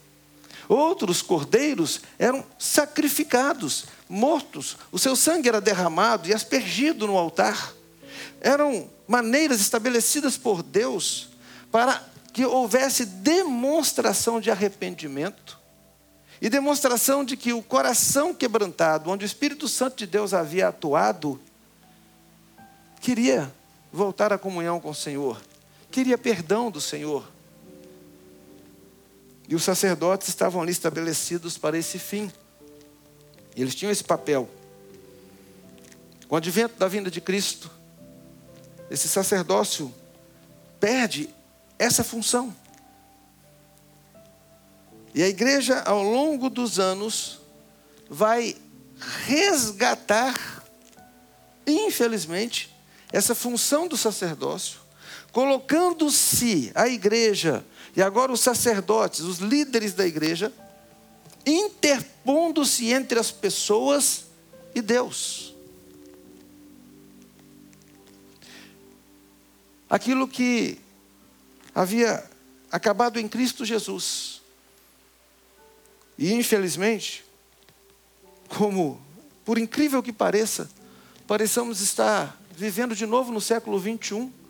Outros 0.68 1.22
cordeiros 1.22 2.00
eram 2.18 2.44
sacrificados, 2.58 3.84
mortos, 4.08 4.76
o 4.90 4.98
seu 4.98 5.14
sangue 5.14 5.48
era 5.48 5.60
derramado 5.60 6.28
e 6.28 6.34
aspergido 6.34 7.06
no 7.06 7.16
altar. 7.16 7.72
Eram 8.40 8.90
maneiras 9.06 9.60
estabelecidas 9.60 10.36
por 10.36 10.62
Deus 10.62 11.28
para 11.70 12.02
que 12.32 12.44
houvesse 12.44 13.04
demonstração 13.06 14.40
de 14.40 14.50
arrependimento 14.50 15.56
e 16.40 16.50
demonstração 16.50 17.24
de 17.24 17.36
que 17.36 17.52
o 17.52 17.62
coração 17.62 18.34
quebrantado, 18.34 19.08
onde 19.08 19.24
o 19.24 19.26
Espírito 19.26 19.68
Santo 19.68 19.96
de 19.98 20.06
Deus 20.06 20.34
havia 20.34 20.68
atuado, 20.68 21.40
queria 23.00 23.52
voltar 23.94 24.32
à 24.32 24.38
comunhão 24.38 24.80
com 24.80 24.90
o 24.90 24.94
Senhor, 24.94 25.40
queria 25.88 26.18
perdão 26.18 26.68
do 26.68 26.80
Senhor. 26.80 27.24
E 29.48 29.54
os 29.54 29.62
sacerdotes 29.62 30.26
estavam 30.26 30.60
ali 30.60 30.72
estabelecidos 30.72 31.56
para 31.56 31.78
esse 31.78 31.96
fim. 31.98 32.32
E 33.54 33.62
eles 33.62 33.74
tinham 33.74 33.92
esse 33.92 34.02
papel. 34.02 34.50
Com 36.26 36.34
o 36.34 36.38
advento 36.38 36.76
da 36.76 36.88
vinda 36.88 37.08
de 37.08 37.20
Cristo, 37.20 37.70
esse 38.90 39.06
sacerdócio 39.06 39.94
perde 40.80 41.30
essa 41.78 42.02
função. 42.02 42.54
E 45.14 45.22
a 45.22 45.28
igreja, 45.28 45.82
ao 45.82 46.02
longo 46.02 46.50
dos 46.50 46.80
anos, 46.80 47.38
vai 48.10 48.56
resgatar, 49.24 50.64
infelizmente, 51.64 52.73
essa 53.14 53.32
função 53.32 53.86
do 53.86 53.96
sacerdócio, 53.96 54.80
colocando-se 55.30 56.72
a 56.74 56.88
igreja 56.88 57.64
e 57.94 58.02
agora 58.02 58.32
os 58.32 58.40
sacerdotes, 58.40 59.20
os 59.20 59.38
líderes 59.38 59.92
da 59.92 60.04
igreja, 60.04 60.52
interpondo-se 61.46 62.92
entre 62.92 63.16
as 63.16 63.30
pessoas 63.30 64.24
e 64.74 64.82
Deus. 64.82 65.54
Aquilo 69.88 70.26
que 70.26 70.80
havia 71.72 72.28
acabado 72.68 73.20
em 73.20 73.28
Cristo 73.28 73.64
Jesus. 73.64 74.42
E 76.18 76.32
infelizmente, 76.32 77.24
como 78.48 79.00
por 79.44 79.56
incrível 79.56 80.02
que 80.02 80.12
pareça, 80.12 80.68
pareçamos 81.28 81.80
estar 81.80 82.40
vivendo 82.56 82.94
de 82.94 83.06
novo 83.06 83.32
no 83.32 83.40
século 83.40 83.78
21 83.78 84.44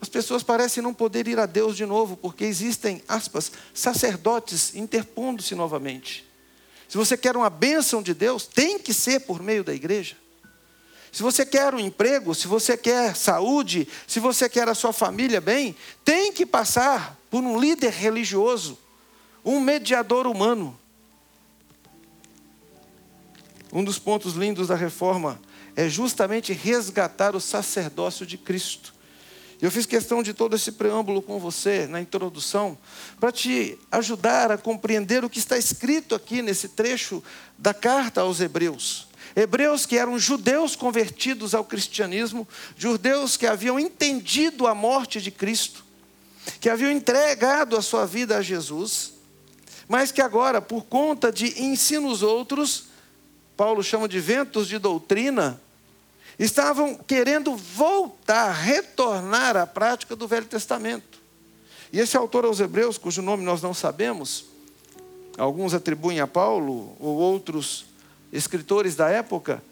as 0.00 0.08
pessoas 0.08 0.42
parecem 0.42 0.82
não 0.82 0.94
poder 0.94 1.28
ir 1.28 1.38
a 1.38 1.44
Deus 1.44 1.76
de 1.76 1.84
novo, 1.84 2.16
porque 2.16 2.44
existem, 2.44 3.02
aspas, 3.06 3.52
sacerdotes 3.74 4.74
interpondo-se 4.74 5.54
novamente. 5.54 6.26
Se 6.88 6.96
você 6.96 7.16
quer 7.16 7.36
uma 7.36 7.50
bênção 7.50 8.02
de 8.02 8.14
Deus, 8.14 8.46
tem 8.46 8.78
que 8.78 8.94
ser 8.94 9.20
por 9.20 9.42
meio 9.42 9.62
da 9.62 9.74
igreja. 9.74 10.16
Se 11.12 11.22
você 11.22 11.44
quer 11.44 11.74
um 11.74 11.78
emprego, 11.78 12.34
se 12.34 12.46
você 12.46 12.76
quer 12.76 13.14
saúde, 13.14 13.86
se 14.06 14.18
você 14.18 14.48
quer 14.48 14.68
a 14.68 14.74
sua 14.74 14.92
família 14.92 15.40
bem, 15.40 15.76
tem 16.04 16.32
que 16.32 16.46
passar 16.46 17.18
por 17.30 17.42
um 17.42 17.60
líder 17.60 17.92
religioso, 17.92 18.78
um 19.44 19.60
mediador 19.60 20.26
humano. 20.26 20.78
Um 23.72 23.84
dos 23.84 23.98
pontos 23.98 24.34
lindos 24.34 24.68
da 24.68 24.74
reforma 24.74 25.40
é 25.80 25.88
justamente 25.88 26.52
resgatar 26.52 27.34
o 27.34 27.40
sacerdócio 27.40 28.26
de 28.26 28.36
Cristo. 28.36 28.92
Eu 29.62 29.70
fiz 29.70 29.86
questão 29.86 30.22
de 30.22 30.34
todo 30.34 30.54
esse 30.54 30.72
preâmbulo 30.72 31.22
com 31.22 31.38
você 31.38 31.86
na 31.86 32.02
introdução, 32.02 32.76
para 33.18 33.32
te 33.32 33.78
ajudar 33.90 34.52
a 34.52 34.58
compreender 34.58 35.24
o 35.24 35.30
que 35.30 35.38
está 35.38 35.56
escrito 35.56 36.14
aqui 36.14 36.42
nesse 36.42 36.68
trecho 36.68 37.22
da 37.56 37.72
carta 37.72 38.20
aos 38.20 38.40
Hebreus. 38.40 39.08
Hebreus 39.34 39.86
que 39.86 39.96
eram 39.96 40.18
judeus 40.18 40.76
convertidos 40.76 41.54
ao 41.54 41.64
cristianismo, 41.64 42.46
judeus 42.76 43.38
que 43.38 43.46
haviam 43.46 43.80
entendido 43.80 44.66
a 44.66 44.74
morte 44.74 45.18
de 45.18 45.30
Cristo, 45.30 45.82
que 46.60 46.68
haviam 46.68 46.90
entregado 46.90 47.74
a 47.74 47.80
sua 47.80 48.04
vida 48.04 48.36
a 48.36 48.42
Jesus, 48.42 49.14
mas 49.88 50.12
que 50.12 50.20
agora, 50.20 50.60
por 50.60 50.84
conta 50.84 51.32
de 51.32 51.62
ensinos 51.62 52.22
outros, 52.22 52.84
Paulo 53.56 53.82
chama 53.82 54.06
de 54.06 54.20
ventos 54.20 54.68
de 54.68 54.78
doutrina, 54.78 55.60
estavam 56.44 56.94
querendo 56.94 57.54
voltar, 57.54 58.50
retornar 58.52 59.58
à 59.58 59.66
prática 59.66 60.16
do 60.16 60.26
Velho 60.26 60.46
Testamento. 60.46 61.20
E 61.92 62.00
esse 62.00 62.16
autor 62.16 62.46
aos 62.46 62.60
Hebreus, 62.60 62.96
cujo 62.96 63.20
nome 63.20 63.44
nós 63.44 63.60
não 63.60 63.74
sabemos, 63.74 64.46
alguns 65.36 65.74
atribuem 65.74 66.18
a 66.18 66.26
Paulo, 66.26 66.96
ou 66.98 67.16
outros 67.16 67.84
escritores 68.32 68.96
da 68.96 69.10
época, 69.10 69.62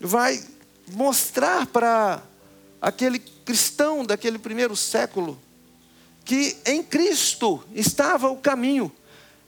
vai 0.00 0.40
mostrar 0.92 1.66
para 1.66 2.22
aquele 2.80 3.18
cristão 3.18 4.04
daquele 4.04 4.38
primeiro 4.38 4.76
século 4.76 5.36
que 6.24 6.56
em 6.64 6.82
Cristo 6.82 7.64
estava 7.74 8.30
o 8.30 8.36
caminho, 8.36 8.92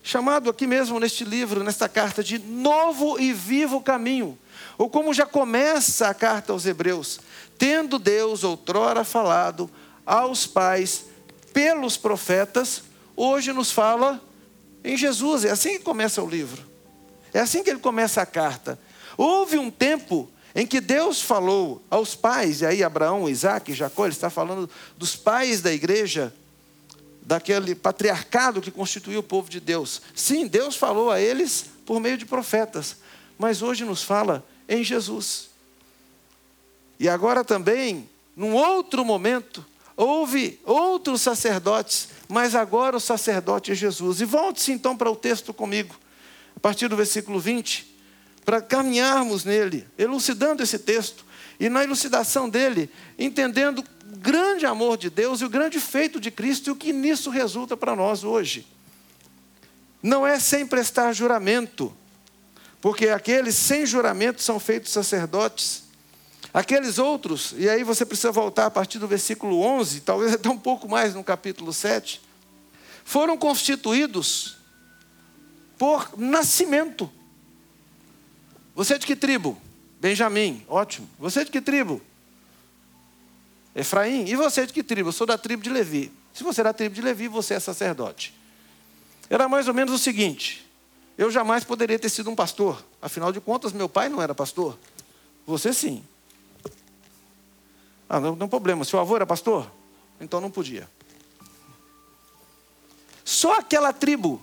chamado 0.02 0.50
aqui 0.50 0.66
mesmo 0.66 0.98
neste 0.98 1.24
livro, 1.24 1.62
nesta 1.62 1.88
carta, 1.88 2.22
de 2.22 2.38
novo 2.38 3.18
e 3.20 3.32
vivo 3.32 3.80
caminho 3.80 4.36
ou 4.78 4.90
como 4.90 5.14
já 5.14 5.26
começa 5.26 6.08
a 6.08 6.14
carta 6.14 6.52
aos 6.52 6.66
Hebreus, 6.66 7.20
tendo 7.58 7.98
Deus 7.98 8.44
outrora 8.44 9.04
falado 9.04 9.70
aos 10.04 10.46
pais 10.46 11.06
pelos 11.52 11.96
profetas, 11.96 12.82
hoje 13.16 13.52
nos 13.52 13.70
fala 13.70 14.22
em 14.84 14.96
Jesus. 14.96 15.44
É 15.44 15.50
assim 15.50 15.78
que 15.78 15.84
começa 15.84 16.22
o 16.22 16.28
livro. 16.28 16.62
É 17.32 17.40
assim 17.40 17.62
que 17.62 17.70
ele 17.70 17.80
começa 17.80 18.20
a 18.20 18.26
carta. 18.26 18.78
Houve 19.16 19.58
um 19.58 19.70
tempo 19.70 20.30
em 20.54 20.66
que 20.66 20.80
Deus 20.80 21.20
falou 21.20 21.82
aos 21.90 22.14
pais, 22.14 22.62
e 22.62 22.66
aí 22.66 22.82
Abraão, 22.82 23.28
Isaac, 23.28 23.74
Jacó, 23.74 24.06
ele 24.06 24.14
está 24.14 24.30
falando 24.30 24.70
dos 24.96 25.14
pais 25.14 25.60
da 25.60 25.70
igreja, 25.70 26.32
daquele 27.20 27.74
patriarcado 27.74 28.62
que 28.62 28.70
constituiu 28.70 29.20
o 29.20 29.22
povo 29.22 29.50
de 29.50 29.60
Deus. 29.60 30.00
Sim, 30.14 30.46
Deus 30.46 30.76
falou 30.76 31.10
a 31.10 31.20
eles 31.20 31.66
por 31.84 32.00
meio 32.00 32.16
de 32.16 32.24
profetas, 32.24 32.96
mas 33.38 33.60
hoje 33.60 33.84
nos 33.84 34.02
fala 34.02 34.42
em 34.68 34.82
Jesus. 34.82 35.50
E 36.98 37.08
agora 37.08 37.44
também, 37.44 38.08
num 38.34 38.54
outro 38.54 39.04
momento, 39.04 39.64
houve 39.96 40.60
outros 40.64 41.22
sacerdotes, 41.22 42.08
mas 42.28 42.54
agora 42.54 42.96
o 42.96 43.00
sacerdote 43.00 43.72
é 43.72 43.74
Jesus. 43.74 44.20
E 44.20 44.24
volte-se 44.24 44.72
então 44.72 44.96
para 44.96 45.10
o 45.10 45.16
texto 45.16 45.52
comigo, 45.52 45.94
a 46.56 46.60
partir 46.60 46.88
do 46.88 46.96
versículo 46.96 47.38
20, 47.38 47.94
para 48.44 48.60
caminharmos 48.60 49.44
nele, 49.44 49.86
elucidando 49.98 50.62
esse 50.62 50.78
texto, 50.78 51.24
e 51.58 51.68
na 51.68 51.82
elucidação 51.82 52.48
dele, 52.48 52.90
entendendo 53.18 53.80
o 53.80 54.16
grande 54.18 54.66
amor 54.66 54.96
de 54.96 55.08
Deus 55.08 55.40
e 55.40 55.44
o 55.44 55.48
grande 55.48 55.80
feito 55.80 56.20
de 56.20 56.30
Cristo 56.30 56.68
e 56.68 56.70
o 56.70 56.76
que 56.76 56.92
nisso 56.92 57.30
resulta 57.30 57.76
para 57.76 57.96
nós 57.96 58.24
hoje. 58.24 58.66
Não 60.02 60.26
é 60.26 60.38
sem 60.38 60.66
prestar 60.66 61.12
juramento, 61.12 61.92
porque 62.86 63.08
aqueles 63.08 63.56
sem 63.56 63.84
juramento 63.84 64.40
são 64.40 64.60
feitos 64.60 64.92
sacerdotes. 64.92 65.82
Aqueles 66.54 67.00
outros, 67.00 67.52
e 67.58 67.68
aí 67.68 67.82
você 67.82 68.06
precisa 68.06 68.30
voltar 68.30 68.66
a 68.66 68.70
partir 68.70 69.00
do 69.00 69.08
versículo 69.08 69.60
11, 69.60 70.02
talvez 70.02 70.34
até 70.34 70.48
um 70.48 70.56
pouco 70.56 70.88
mais 70.88 71.12
no 71.12 71.24
capítulo 71.24 71.72
7, 71.72 72.22
foram 73.04 73.36
constituídos 73.36 74.58
por 75.76 76.16
nascimento. 76.16 77.10
Você 78.76 78.94
é 78.94 78.98
de 78.98 79.06
que 79.08 79.16
tribo? 79.16 79.60
Benjamim, 80.00 80.64
ótimo. 80.68 81.10
Você 81.18 81.40
é 81.40 81.44
de 81.44 81.50
que 81.50 81.60
tribo? 81.60 82.00
Efraim. 83.74 84.26
E 84.28 84.36
você 84.36 84.60
é 84.60 84.66
de 84.66 84.72
que 84.72 84.84
tribo? 84.84 85.08
Eu 85.08 85.12
sou 85.12 85.26
da 85.26 85.36
tribo 85.36 85.60
de 85.60 85.70
Levi. 85.70 86.12
Se 86.32 86.44
você 86.44 86.60
é 86.60 86.64
da 86.64 86.72
tribo 86.72 86.94
de 86.94 87.02
Levi, 87.02 87.26
você 87.26 87.54
é 87.54 87.58
sacerdote. 87.58 88.32
Era 89.28 89.48
mais 89.48 89.66
ou 89.66 89.74
menos 89.74 89.92
o 89.92 89.98
seguinte: 89.98 90.65
eu 91.18 91.30
jamais 91.30 91.64
poderia 91.64 91.98
ter 91.98 92.08
sido 92.08 92.30
um 92.30 92.36
pastor. 92.36 92.84
Afinal 93.00 93.32
de 93.32 93.40
contas, 93.40 93.72
meu 93.72 93.88
pai 93.88 94.08
não 94.08 94.20
era 94.20 94.34
pastor. 94.34 94.78
Você 95.46 95.72
sim. 95.72 96.04
Ah, 98.08 98.20
não 98.20 98.36
tem 98.36 98.48
problema. 98.48 98.84
Seu 98.84 98.98
avô 99.00 99.16
era 99.16 99.26
pastor? 99.26 99.70
Então 100.20 100.40
não 100.40 100.50
podia. 100.50 100.88
Só 103.24 103.58
aquela 103.58 103.92
tribo 103.92 104.40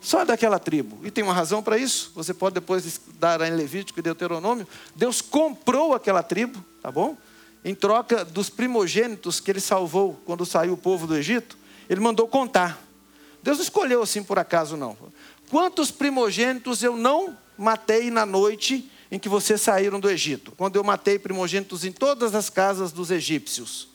Só 0.00 0.24
daquela 0.24 0.58
tribo. 0.58 1.04
E 1.04 1.10
tem 1.10 1.24
uma 1.24 1.32
razão 1.32 1.62
para 1.62 1.76
isso. 1.76 2.12
Você 2.14 2.32
pode 2.32 2.54
depois 2.54 3.00
dar 3.18 3.40
em 3.40 3.50
Levítico 3.50 3.98
e 3.98 4.02
Deuteronômio. 4.02 4.66
Deus 4.94 5.20
comprou 5.20 5.92
aquela 5.92 6.22
tribo, 6.22 6.64
tá 6.80 6.90
bom? 6.90 7.16
Em 7.64 7.74
troca 7.74 8.24
dos 8.24 8.48
primogênitos 8.48 9.40
que 9.40 9.50
ele 9.50 9.60
salvou 9.60 10.20
quando 10.24 10.46
saiu 10.46 10.74
o 10.74 10.76
povo 10.76 11.06
do 11.06 11.16
Egito, 11.16 11.58
ele 11.90 12.00
mandou 12.00 12.28
contar. 12.28 12.80
Deus 13.42 13.58
não 13.58 13.64
escolheu 13.64 14.02
assim 14.02 14.22
por 14.22 14.38
acaso, 14.38 14.76
não. 14.76 14.96
Quantos 15.50 15.90
primogênitos 15.90 16.82
eu 16.82 16.96
não 16.96 17.36
matei 17.56 18.10
na 18.10 18.26
noite 18.26 18.90
em 19.10 19.18
que 19.18 19.28
vocês 19.28 19.60
saíram 19.60 19.98
do 19.98 20.10
Egito? 20.10 20.52
Quando 20.52 20.76
eu 20.76 20.84
matei 20.84 21.18
primogênitos 21.18 21.84
em 21.84 21.92
todas 21.92 22.34
as 22.34 22.50
casas 22.50 22.92
dos 22.92 23.10
egípcios. 23.10 23.88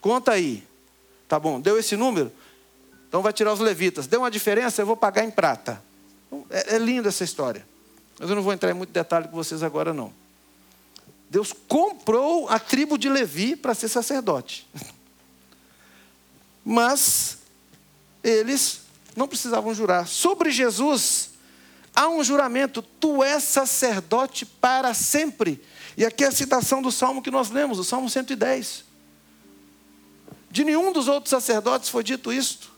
Conta 0.00 0.32
aí. 0.32 0.66
Tá 1.28 1.38
bom, 1.38 1.60
deu 1.60 1.78
esse 1.78 1.96
número? 1.96 2.32
Então 3.08 3.22
vai 3.22 3.32
tirar 3.32 3.52
os 3.52 3.60
levitas. 3.60 4.06
Deu 4.06 4.20
uma 4.20 4.30
diferença, 4.30 4.82
eu 4.82 4.86
vou 4.86 4.96
pagar 4.96 5.24
em 5.24 5.30
prata. 5.30 5.82
É, 6.48 6.76
é 6.76 6.78
linda 6.78 7.08
essa 7.08 7.24
história. 7.24 7.66
Mas 8.18 8.28
eu 8.28 8.36
não 8.36 8.42
vou 8.42 8.52
entrar 8.52 8.70
em 8.70 8.74
muito 8.74 8.92
detalhe 8.92 9.28
com 9.28 9.36
vocês 9.36 9.62
agora, 9.62 9.92
não. 9.92 10.12
Deus 11.28 11.52
comprou 11.68 12.48
a 12.48 12.58
tribo 12.58 12.98
de 12.98 13.08
Levi 13.08 13.54
para 13.54 13.74
ser 13.74 13.88
sacerdote. 13.88 14.66
Mas 16.64 17.38
eles 18.22 18.82
não 19.16 19.28
precisavam 19.28 19.74
jurar. 19.74 20.06
Sobre 20.06 20.50
Jesus, 20.50 21.30
há 21.94 22.08
um 22.08 22.22
juramento: 22.22 22.82
tu 22.82 23.22
és 23.22 23.42
sacerdote 23.42 24.44
para 24.44 24.94
sempre. 24.94 25.62
E 25.96 26.04
aqui 26.04 26.24
é 26.24 26.28
a 26.28 26.32
citação 26.32 26.80
do 26.80 26.92
salmo 26.92 27.22
que 27.22 27.30
nós 27.30 27.50
lemos, 27.50 27.78
o 27.78 27.84
salmo 27.84 28.08
110. 28.08 28.84
De 30.50 30.64
nenhum 30.64 30.92
dos 30.92 31.08
outros 31.08 31.30
sacerdotes 31.30 31.88
foi 31.88 32.02
dito 32.02 32.32
isto 32.32 32.70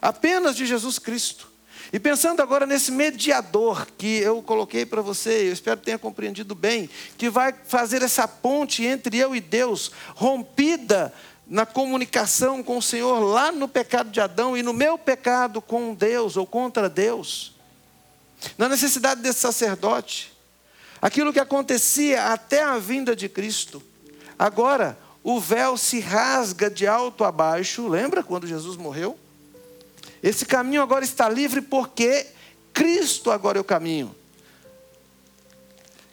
apenas 0.00 0.56
de 0.56 0.64
Jesus 0.64 0.98
Cristo. 0.98 1.48
E 1.92 1.98
pensando 1.98 2.40
agora 2.40 2.66
nesse 2.66 2.92
mediador 2.92 3.86
que 3.98 4.18
eu 4.18 4.40
coloquei 4.42 4.86
para 4.86 5.02
você, 5.02 5.48
eu 5.48 5.52
espero 5.52 5.78
que 5.78 5.86
tenha 5.86 5.98
compreendido 5.98 6.54
bem, 6.54 6.88
que 7.18 7.28
vai 7.28 7.52
fazer 7.64 8.00
essa 8.02 8.28
ponte 8.28 8.84
entre 8.84 9.18
eu 9.18 9.34
e 9.34 9.40
Deus, 9.40 9.90
rompida 10.14 11.12
na 11.50 11.66
comunicação 11.66 12.62
com 12.62 12.78
o 12.78 12.82
Senhor 12.82 13.18
lá 13.18 13.50
no 13.50 13.66
pecado 13.66 14.08
de 14.08 14.20
Adão 14.20 14.56
e 14.56 14.62
no 14.62 14.72
meu 14.72 14.96
pecado 14.96 15.60
com 15.60 15.92
Deus 15.92 16.36
ou 16.36 16.46
contra 16.46 16.88
Deus. 16.88 17.52
Na 18.56 18.68
necessidade 18.68 19.20
desse 19.20 19.40
sacerdote. 19.40 20.32
Aquilo 21.02 21.32
que 21.32 21.40
acontecia 21.40 22.26
até 22.26 22.62
a 22.62 22.78
vinda 22.78 23.16
de 23.16 23.28
Cristo. 23.28 23.82
Agora, 24.38 24.96
o 25.24 25.40
véu 25.40 25.76
se 25.76 25.98
rasga 25.98 26.70
de 26.70 26.86
alto 26.86 27.24
a 27.24 27.32
baixo, 27.32 27.88
lembra 27.88 28.22
quando 28.22 28.46
Jesus 28.46 28.76
morreu? 28.76 29.18
Esse 30.22 30.46
caminho 30.46 30.82
agora 30.82 31.04
está 31.04 31.28
livre 31.28 31.60
porque 31.60 32.28
Cristo 32.72 33.28
agora 33.28 33.58
é 33.58 33.60
o 33.60 33.64
caminho. 33.64 34.14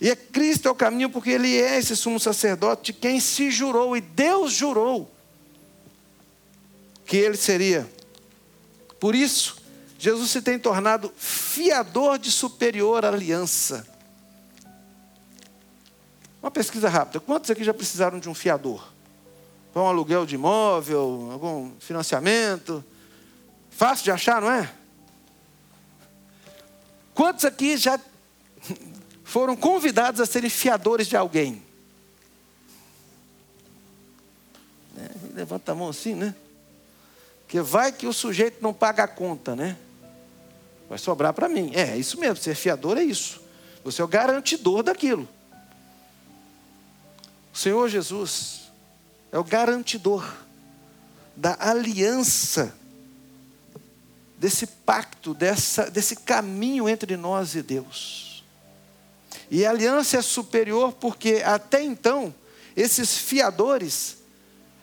E 0.02 0.10
é 0.10 0.16
Cristo 0.16 0.68
é 0.68 0.72
o 0.72 0.76
caminho 0.76 1.12
porque 1.12 1.30
Ele 1.30 1.56
é 1.62 1.78
esse 1.78 1.96
sumo 1.96 2.20
sacerdote 2.20 2.92
de 2.92 3.00
quem 3.00 3.20
se 3.20 3.52
jurou, 3.52 3.96
e 3.96 4.02
Deus 4.02 4.52
jurou 4.52 5.16
que 7.08 7.16
Ele 7.16 7.38
seria. 7.38 7.90
Por 9.00 9.16
isso, 9.16 9.58
Jesus 9.98 10.30
se 10.30 10.42
tem 10.42 10.60
tornado 10.60 11.12
fiador 11.18 12.20
de 12.20 12.30
superior 12.30 13.06
aliança. 13.06 13.88
Uma 16.42 16.52
pesquisa 16.52 16.90
rápida: 16.90 17.22
quantos 17.22 17.50
aqui 17.50 17.64
já 17.64 17.74
precisaram 17.74 18.20
de 18.20 18.30
um 18.30 18.36
fiador? 18.36 18.92
Para 19.74 19.82
um 19.82 19.88
aluguel 19.88 20.26
de 20.26 20.36
imóvel, 20.36 21.30
algum 21.32 21.72
financiamento? 21.80 22.84
Fácil 23.70 24.04
de 24.04 24.12
achar, 24.12 24.42
não 24.42 24.52
é? 24.52 24.72
Quantos 27.14 27.46
aqui 27.46 27.78
já 27.78 28.00
foram 29.24 29.56
convidados 29.56 30.20
a 30.20 30.26
serem 30.26 30.50
fiadores 30.50 31.08
de 31.08 31.16
alguém? 31.16 31.64
É, 34.98 35.10
levanta 35.34 35.72
a 35.72 35.76
mão 35.76 35.90
assim, 35.90 36.14
né? 36.14 36.36
Porque 37.48 37.62
vai 37.62 37.94
que 37.94 38.06
o 38.06 38.12
sujeito 38.12 38.62
não 38.62 38.74
paga 38.74 39.06
a 39.06 39.08
conta, 39.08 39.56
né? 39.56 39.78
Vai 40.90 40.98
sobrar 40.98 41.32
para 41.32 41.48
mim. 41.48 41.72
É, 41.74 41.92
é 41.92 41.98
isso 41.98 42.20
mesmo, 42.20 42.36
ser 42.36 42.56
fiador 42.56 42.98
é 42.98 43.04
isso. 43.04 43.42
Você 43.86 44.02
é 44.02 44.04
o 44.04 44.08
garantidor 44.08 44.84
daquilo. 44.84 45.26
O 47.54 47.58
Senhor 47.58 47.88
Jesus 47.88 48.70
é 49.32 49.40
o 49.40 49.46
garantidor 49.46 50.30
da 51.38 51.56
aliança 51.58 52.76
desse 54.38 54.68
pacto, 54.68 55.34
dessa, 55.34 55.90
desse 55.90 56.18
caminho 56.18 56.90
entre 56.90 57.16
nós 57.16 57.56
e 57.56 57.62
Deus. 57.62 58.44
E 59.50 59.66
a 59.66 59.70
aliança 59.70 60.18
é 60.18 60.22
superior 60.22 60.92
porque 60.92 61.42
até 61.46 61.82
então 61.82 62.36
esses 62.76 63.18
fiadores 63.18 64.18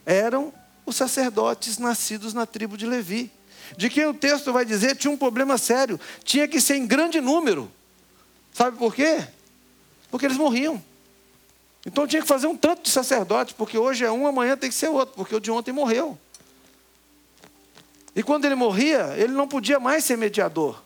eram 0.07 0.51
os 0.87 0.97
sacerdotes 0.97 1.79
nascidos 1.79 2.35
na 2.35 2.47
tribo 2.47 2.77
de 2.77 2.87
Levi, 2.87 3.31
de 3.77 3.89
quem 3.89 4.07
o 4.07 4.15
texto 4.15 4.53
vai 4.53 4.65
dizer 4.65 4.97
tinha 4.97 5.11
um 5.11 5.17
problema 5.17 5.57
sério, 5.57 5.99
tinha 6.23 6.47
que 6.47 6.61
ser 6.61 6.77
em 6.77 6.87
grande 6.87 7.21
número. 7.21 7.71
Sabe 8.53 8.77
por 8.77 8.95
quê? 8.95 9.27
Porque 10.11 10.27
eles 10.27 10.37
morriam. 10.37 10.83
Então 11.87 12.07
tinha 12.07 12.23
que 12.23 12.29
fazer 12.29 12.47
um 12.47 12.57
tanto 12.57 12.83
de 12.83 12.91
sacerdotes, 12.91 13.55
porque 13.55 13.77
hoje 13.77 14.05
é 14.05 14.13
um, 14.13 14.27
amanhã 14.27 14.57
tem 14.57 14.71
que 14.71 14.77
ser 14.77 14.89
outro, 14.89 15.15
porque 15.15 15.35
o 15.35 15.41
de 15.41 15.51
ontem 15.51 15.73
morreu. 15.73 16.19
E 18.17 18.23
quando 18.23 18.45
ele 18.45 18.55
morria, 18.55 19.15
ele 19.17 19.33
não 19.33 19.49
podia 19.49 19.81
mais 19.81 20.05
ser 20.05 20.17
mediador. 20.17 20.83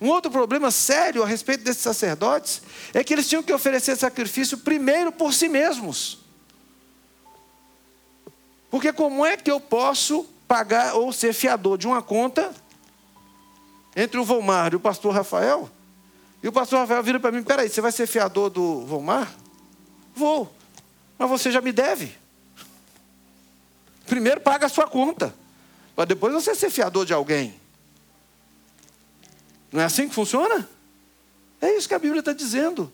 Um 0.00 0.08
outro 0.08 0.30
problema 0.30 0.70
sério 0.70 1.22
a 1.22 1.26
respeito 1.26 1.62
desses 1.62 1.82
sacerdotes 1.82 2.62
é 2.94 3.04
que 3.04 3.12
eles 3.12 3.28
tinham 3.28 3.42
que 3.42 3.52
oferecer 3.52 3.96
sacrifício 3.96 4.58
primeiro 4.58 5.12
por 5.12 5.34
si 5.34 5.48
mesmos. 5.48 6.19
Porque 8.70 8.92
como 8.92 9.26
é 9.26 9.36
que 9.36 9.50
eu 9.50 9.60
posso 9.60 10.24
pagar 10.46 10.94
ou 10.94 11.12
ser 11.12 11.32
fiador 11.32 11.76
de 11.76 11.86
uma 11.86 12.00
conta 12.00 12.54
entre 13.96 14.18
o 14.18 14.24
Volmar 14.24 14.72
e 14.72 14.76
o 14.76 14.80
pastor 14.80 15.12
Rafael? 15.12 15.68
E 16.42 16.48
o 16.48 16.52
pastor 16.52 16.78
Rafael 16.78 17.02
vira 17.02 17.18
para 17.18 17.32
mim: 17.32 17.42
peraí, 17.42 17.68
você 17.68 17.80
vai 17.80 17.92
ser 17.92 18.06
fiador 18.06 18.48
do 18.48 18.86
Volmar? 18.86 19.32
Vou, 20.14 20.52
mas 21.18 21.28
você 21.28 21.50
já 21.50 21.60
me 21.60 21.72
deve. 21.72 22.16
Primeiro 24.06 24.40
paga 24.40 24.66
a 24.66 24.68
sua 24.68 24.86
conta 24.86 25.34
para 25.94 26.04
depois 26.04 26.32
você 26.32 26.54
ser 26.54 26.70
fiador 26.70 27.04
de 27.04 27.12
alguém. 27.12 27.54
Não 29.72 29.80
é 29.80 29.84
assim 29.84 30.08
que 30.08 30.14
funciona? 30.14 30.68
É 31.60 31.76
isso 31.76 31.86
que 31.86 31.94
a 31.94 31.98
Bíblia 31.98 32.20
está 32.20 32.32
dizendo. 32.32 32.92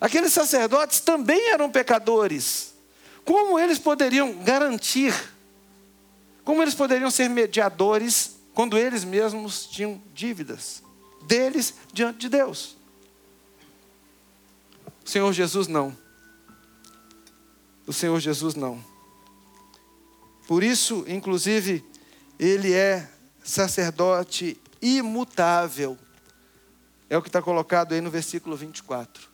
Aqueles 0.00 0.32
sacerdotes 0.32 1.00
também 1.00 1.50
eram 1.50 1.70
pecadores. 1.70 2.73
Como 3.24 3.58
eles 3.58 3.78
poderiam 3.78 4.32
garantir? 4.44 5.14
Como 6.44 6.62
eles 6.62 6.74
poderiam 6.74 7.10
ser 7.10 7.28
mediadores 7.28 8.36
quando 8.52 8.76
eles 8.76 9.02
mesmos 9.02 9.66
tinham 9.66 10.00
dívidas 10.14 10.82
deles 11.26 11.74
diante 11.92 12.18
de 12.18 12.28
Deus? 12.28 12.76
O 15.04 15.08
Senhor 15.08 15.32
Jesus 15.32 15.66
não. 15.66 15.96
O 17.86 17.92
Senhor 17.92 18.18
Jesus 18.20 18.54
não. 18.54 18.82
Por 20.46 20.62
isso, 20.62 21.04
inclusive, 21.08 21.84
ele 22.38 22.72
é 22.72 23.10
sacerdote 23.42 24.60
imutável. 24.80 25.98
É 27.08 27.16
o 27.16 27.22
que 27.22 27.28
está 27.28 27.40
colocado 27.40 27.92
aí 27.92 28.00
no 28.00 28.10
versículo 28.10 28.56
24. 28.56 29.33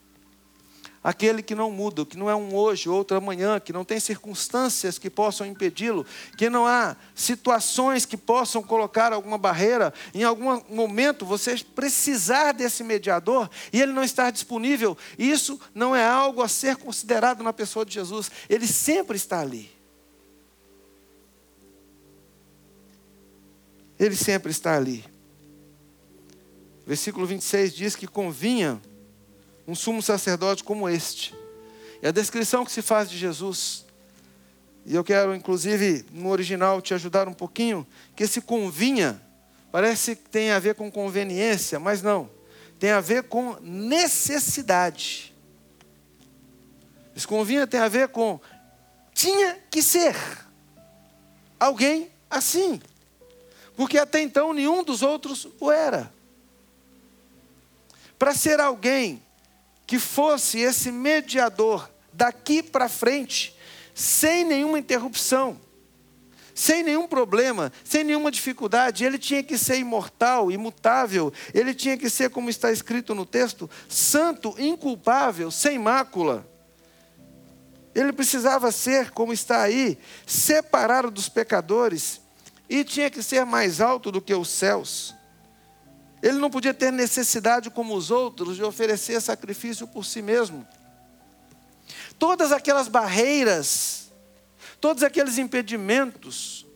Aquele 1.03 1.43
que 1.43 1.55
não 1.55 1.71
muda, 1.71 2.05
que 2.05 2.17
não 2.19 2.29
é 2.29 2.35
um 2.35 2.55
hoje, 2.55 2.87
outro 2.87 3.17
amanhã, 3.17 3.59
que 3.59 3.73
não 3.73 3.87
tem 3.87 3.99
circunstâncias 3.99 4.99
que 4.99 5.09
possam 5.09 5.47
impedi-lo, 5.47 6.05
que 6.37 6.51
não 6.51 6.67
há 6.67 6.95
situações 7.15 8.05
que 8.05 8.19
possam 8.19 8.63
colocar 8.63 9.11
alguma 9.11 9.39
barreira, 9.39 9.95
em 10.13 10.25
algum 10.25 10.61
momento 10.69 11.25
você 11.25 11.57
precisar 11.75 12.53
desse 12.53 12.85
mediador 12.85 13.49
e 13.73 13.81
ele 13.81 13.93
não 13.93 14.05
estar 14.05 14.31
disponível, 14.31 14.97
isso 15.19 15.59
não 15.75 15.97
é 15.97 16.05
algo 16.05 16.43
a 16.43 16.49
ser 16.49 16.77
considerado 16.77 17.43
na 17.43 17.53
pessoa 17.53 17.87
de 17.87 17.95
Jesus, 17.95 18.31
ele 18.47 18.67
sempre 18.67 19.17
está 19.17 19.41
ali. 19.41 19.71
Ele 23.99 24.17
sempre 24.17 24.51
está 24.51 24.77
ali. 24.77 25.03
Versículo 26.87 27.27
26 27.27 27.75
diz 27.75 27.97
que 27.97 28.07
convinha 28.07 28.83
um 29.71 29.75
sumo 29.75 30.03
sacerdote 30.03 30.65
como 30.65 30.89
este. 30.89 31.35
E 32.03 32.07
a 32.07 32.11
descrição 32.11 32.65
que 32.65 32.73
se 32.73 32.83
faz 32.83 33.09
de 33.09 33.17
Jesus, 33.17 33.85
e 34.85 34.95
eu 34.95 35.05
quero, 35.05 35.35
inclusive, 35.35 36.05
no 36.13 36.29
original 36.31 36.83
te 36.83 36.93
ajudar 36.95 37.29
um 37.29 37.33
pouquinho, 37.33 37.87
que 38.17 38.25
esse 38.25 38.41
convinha 38.41 39.21
parece 39.71 40.17
que 40.17 40.29
tem 40.29 40.51
a 40.51 40.59
ver 40.59 40.75
com 40.75 40.91
conveniência, 40.91 41.79
mas 41.79 42.03
não. 42.03 42.29
Tem 42.79 42.91
a 42.91 43.01
ver 43.01 43.25
com 43.25 43.57
necessidade. 43.61 45.33
Esse 47.15 47.27
convinha 47.27 47.67
tem 47.67 47.79
a 47.79 47.89
ver 47.89 48.09
com 48.09 48.41
tinha 49.15 49.59
que 49.71 49.83
ser 49.83 50.17
alguém 51.59 52.11
assim 52.31 52.81
porque 53.81 53.97
até 53.97 54.21
então 54.21 54.53
nenhum 54.53 54.85
dos 54.85 55.01
outros 55.01 55.49
o 55.59 55.71
era. 55.71 56.13
para 58.19 58.35
ser 58.35 58.61
alguém 58.61 59.23
que 59.91 59.99
fosse 59.99 60.61
esse 60.61 60.93
mediador 60.93 61.91
daqui 62.13 62.63
para 62.63 62.89
frente, 62.89 63.57
sem 63.93 64.45
nenhuma 64.45 64.79
interrupção, 64.79 65.61
sem 66.55 66.85
nenhum 66.85 67.09
problema, 67.09 67.73
sem 67.83 68.05
nenhuma 68.05 68.31
dificuldade. 68.31 69.05
Ele 69.05 69.19
tinha 69.19 69.43
que 69.43 69.59
ser 69.59 69.79
imortal, 69.79 70.49
imutável, 70.49 71.33
ele 71.53 71.75
tinha 71.75 71.97
que 71.97 72.09
ser, 72.09 72.31
como 72.31 72.49
está 72.49 72.71
escrito 72.71 73.17
no 73.17 73.27
texto, 73.27 73.69
santo, 73.89 74.55
inculpável, 74.61 75.51
sem 75.51 75.77
mácula. 75.77 76.49
Ele 77.93 78.13
precisava 78.13 78.71
ser, 78.71 79.11
como 79.11 79.33
está 79.33 79.63
aí, 79.63 79.99
separado 80.25 81.11
dos 81.11 81.29
pecadores 81.29 82.21
e 82.69 82.85
tinha 82.85 83.11
que 83.11 83.25
ser 83.25 83.45
mais 83.45 83.81
alto 83.81 84.13
do 84.13 84.23
que 84.23 84.33
os 84.33 84.51
céus. 84.51 85.17
Ele 86.23 86.39
não 86.39 86.51
podia 86.51 86.75
ter 86.75 86.93
necessidade, 86.93 87.71
como 87.71 87.95
os 87.95 88.11
outros, 88.11 88.57
de 88.57 88.63
oferecer 88.63 89.21
sacrifício 89.21 89.87
por 89.87 90.05
si 90.05 90.21
mesmo. 90.21 90.67
Todas 92.19 92.53
aquelas 92.53 92.89
barreiras, 92.89 94.11
todos 94.81 95.03
aqueles 95.03 95.39
impedimentos, 95.39 96.67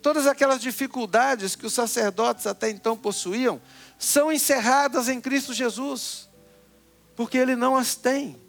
todas 0.00 0.26
aquelas 0.26 0.60
dificuldades 0.60 1.56
que 1.56 1.66
os 1.66 1.72
sacerdotes 1.72 2.46
até 2.46 2.70
então 2.70 2.96
possuíam, 2.96 3.60
são 3.98 4.32
encerradas 4.32 5.08
em 5.08 5.20
Cristo 5.20 5.52
Jesus, 5.52 6.28
porque 7.16 7.38
Ele 7.38 7.56
não 7.56 7.76
as 7.76 7.94
tem. 7.94 8.40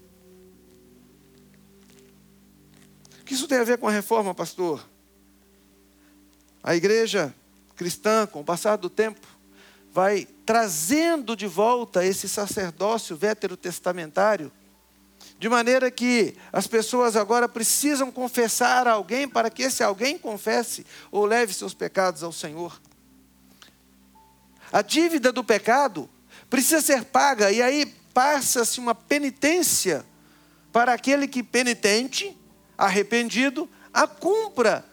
O 3.22 3.26
que 3.26 3.34
isso 3.34 3.48
tem 3.48 3.58
a 3.58 3.64
ver 3.64 3.78
com 3.78 3.88
a 3.88 3.92
reforma, 3.92 4.36
pastor? 4.36 4.88
A 6.62 6.76
igreja 6.76 7.34
cristã, 7.76 8.28
com 8.28 8.42
o 8.42 8.44
passar 8.44 8.76
do 8.76 8.90
tempo, 8.90 9.33
vai 9.94 10.28
trazendo 10.44 11.36
de 11.36 11.46
volta 11.46 12.04
esse 12.04 12.28
sacerdócio 12.28 13.16
veterotestamentário, 13.16 14.52
de 15.38 15.48
maneira 15.48 15.92
que 15.92 16.36
as 16.52 16.66
pessoas 16.66 17.16
agora 17.16 17.48
precisam 17.48 18.12
confessar 18.12 18.88
a 18.88 18.94
alguém 18.94 19.28
para 19.28 19.52
que 19.52 19.62
esse 19.62 19.84
alguém 19.84 20.18
confesse 20.18 20.84
ou 21.12 21.26
leve 21.26 21.54
seus 21.54 21.76
pecados 21.76 22.24
ao 22.24 22.32
Senhor. 22.32 22.82
A 24.72 24.82
dívida 24.82 25.32
do 25.32 25.44
pecado 25.44 26.10
precisa 26.50 26.82
ser 26.82 27.06
paga, 27.06 27.52
e 27.52 27.62
aí 27.62 27.86
passa-se 28.14 28.80
uma 28.80 28.96
penitência 28.96 30.04
para 30.72 30.94
aquele 30.94 31.28
que 31.28 31.44
penitente, 31.44 32.36
arrependido, 32.76 33.70
a 33.94 34.08
cumpra 34.08 34.84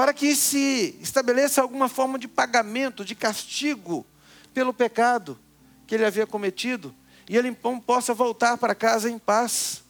para 0.00 0.14
que 0.14 0.34
se 0.34 0.96
estabeleça 1.02 1.60
alguma 1.60 1.86
forma 1.86 2.18
de 2.18 2.26
pagamento, 2.26 3.04
de 3.04 3.14
castigo 3.14 4.06
pelo 4.54 4.72
pecado 4.72 5.38
que 5.86 5.94
ele 5.94 6.06
havia 6.06 6.26
cometido, 6.26 6.94
e 7.28 7.36
ele 7.36 7.48
então 7.48 7.78
possa 7.78 8.14
voltar 8.14 8.56
para 8.56 8.74
casa 8.74 9.10
em 9.10 9.18
paz, 9.18 9.84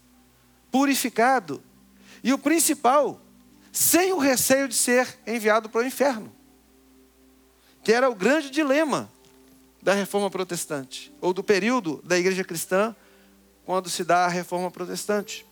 purificado. 0.68 1.62
E 2.25 2.33
o 2.33 2.38
principal, 2.38 3.23
sem 3.70 4.12
o 4.12 4.18
receio 4.18 4.66
de 4.66 4.75
ser 4.75 5.16
enviado 5.25 5.70
para 5.70 5.83
o 5.83 5.87
inferno, 5.87 6.33
que 7.85 7.92
era 7.92 8.11
o 8.11 8.14
grande 8.16 8.51
dilema 8.51 9.09
da 9.81 9.94
reforma 9.94 10.29
protestante, 10.29 11.14
ou 11.20 11.33
do 11.33 11.44
período 11.44 12.03
da 12.03 12.18
igreja 12.18 12.42
cristã, 12.42 12.96
quando 13.64 13.88
se 13.88 14.03
dá 14.03 14.25
a 14.25 14.29
reforma 14.29 14.73
protestante. 14.73 15.46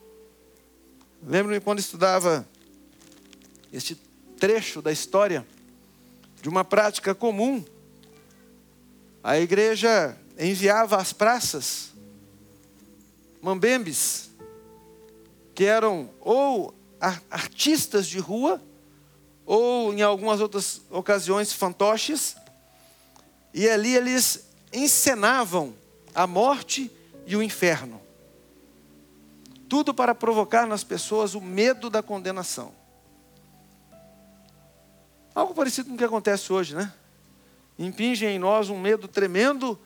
Lembro-me 1.22 1.60
quando 1.60 1.78
estudava 1.78 2.44
este 3.72 4.07
trecho 4.38 4.80
da 4.80 4.92
história 4.92 5.46
de 6.40 6.48
uma 6.48 6.64
prática 6.64 7.14
comum. 7.14 7.64
A 9.22 9.38
igreja 9.38 10.16
enviava 10.38 10.96
às 10.96 11.12
praças 11.12 11.92
mambembes, 13.42 14.30
que 15.54 15.64
eram 15.64 16.10
ou 16.20 16.74
artistas 17.30 18.06
de 18.06 18.18
rua, 18.18 18.62
ou 19.44 19.92
em 19.92 20.02
algumas 20.02 20.40
outras 20.40 20.80
ocasiões 20.90 21.52
fantoches, 21.52 22.36
e 23.52 23.68
ali 23.68 23.96
eles 23.96 24.46
encenavam 24.72 25.74
a 26.14 26.26
morte 26.26 26.90
e 27.26 27.34
o 27.34 27.42
inferno. 27.42 28.00
Tudo 29.68 29.92
para 29.92 30.14
provocar 30.14 30.66
nas 30.66 30.84
pessoas 30.84 31.34
o 31.34 31.40
medo 31.40 31.90
da 31.90 32.02
condenação. 32.02 32.77
Algo 35.38 35.54
parecido 35.54 35.88
com 35.88 35.94
o 35.94 35.96
que 35.96 36.02
acontece 36.02 36.52
hoje, 36.52 36.74
né? 36.74 36.92
Impingem 37.78 38.30
em 38.30 38.38
nós 38.40 38.70
um 38.70 38.76
medo 38.76 39.06
tremendo 39.06 39.78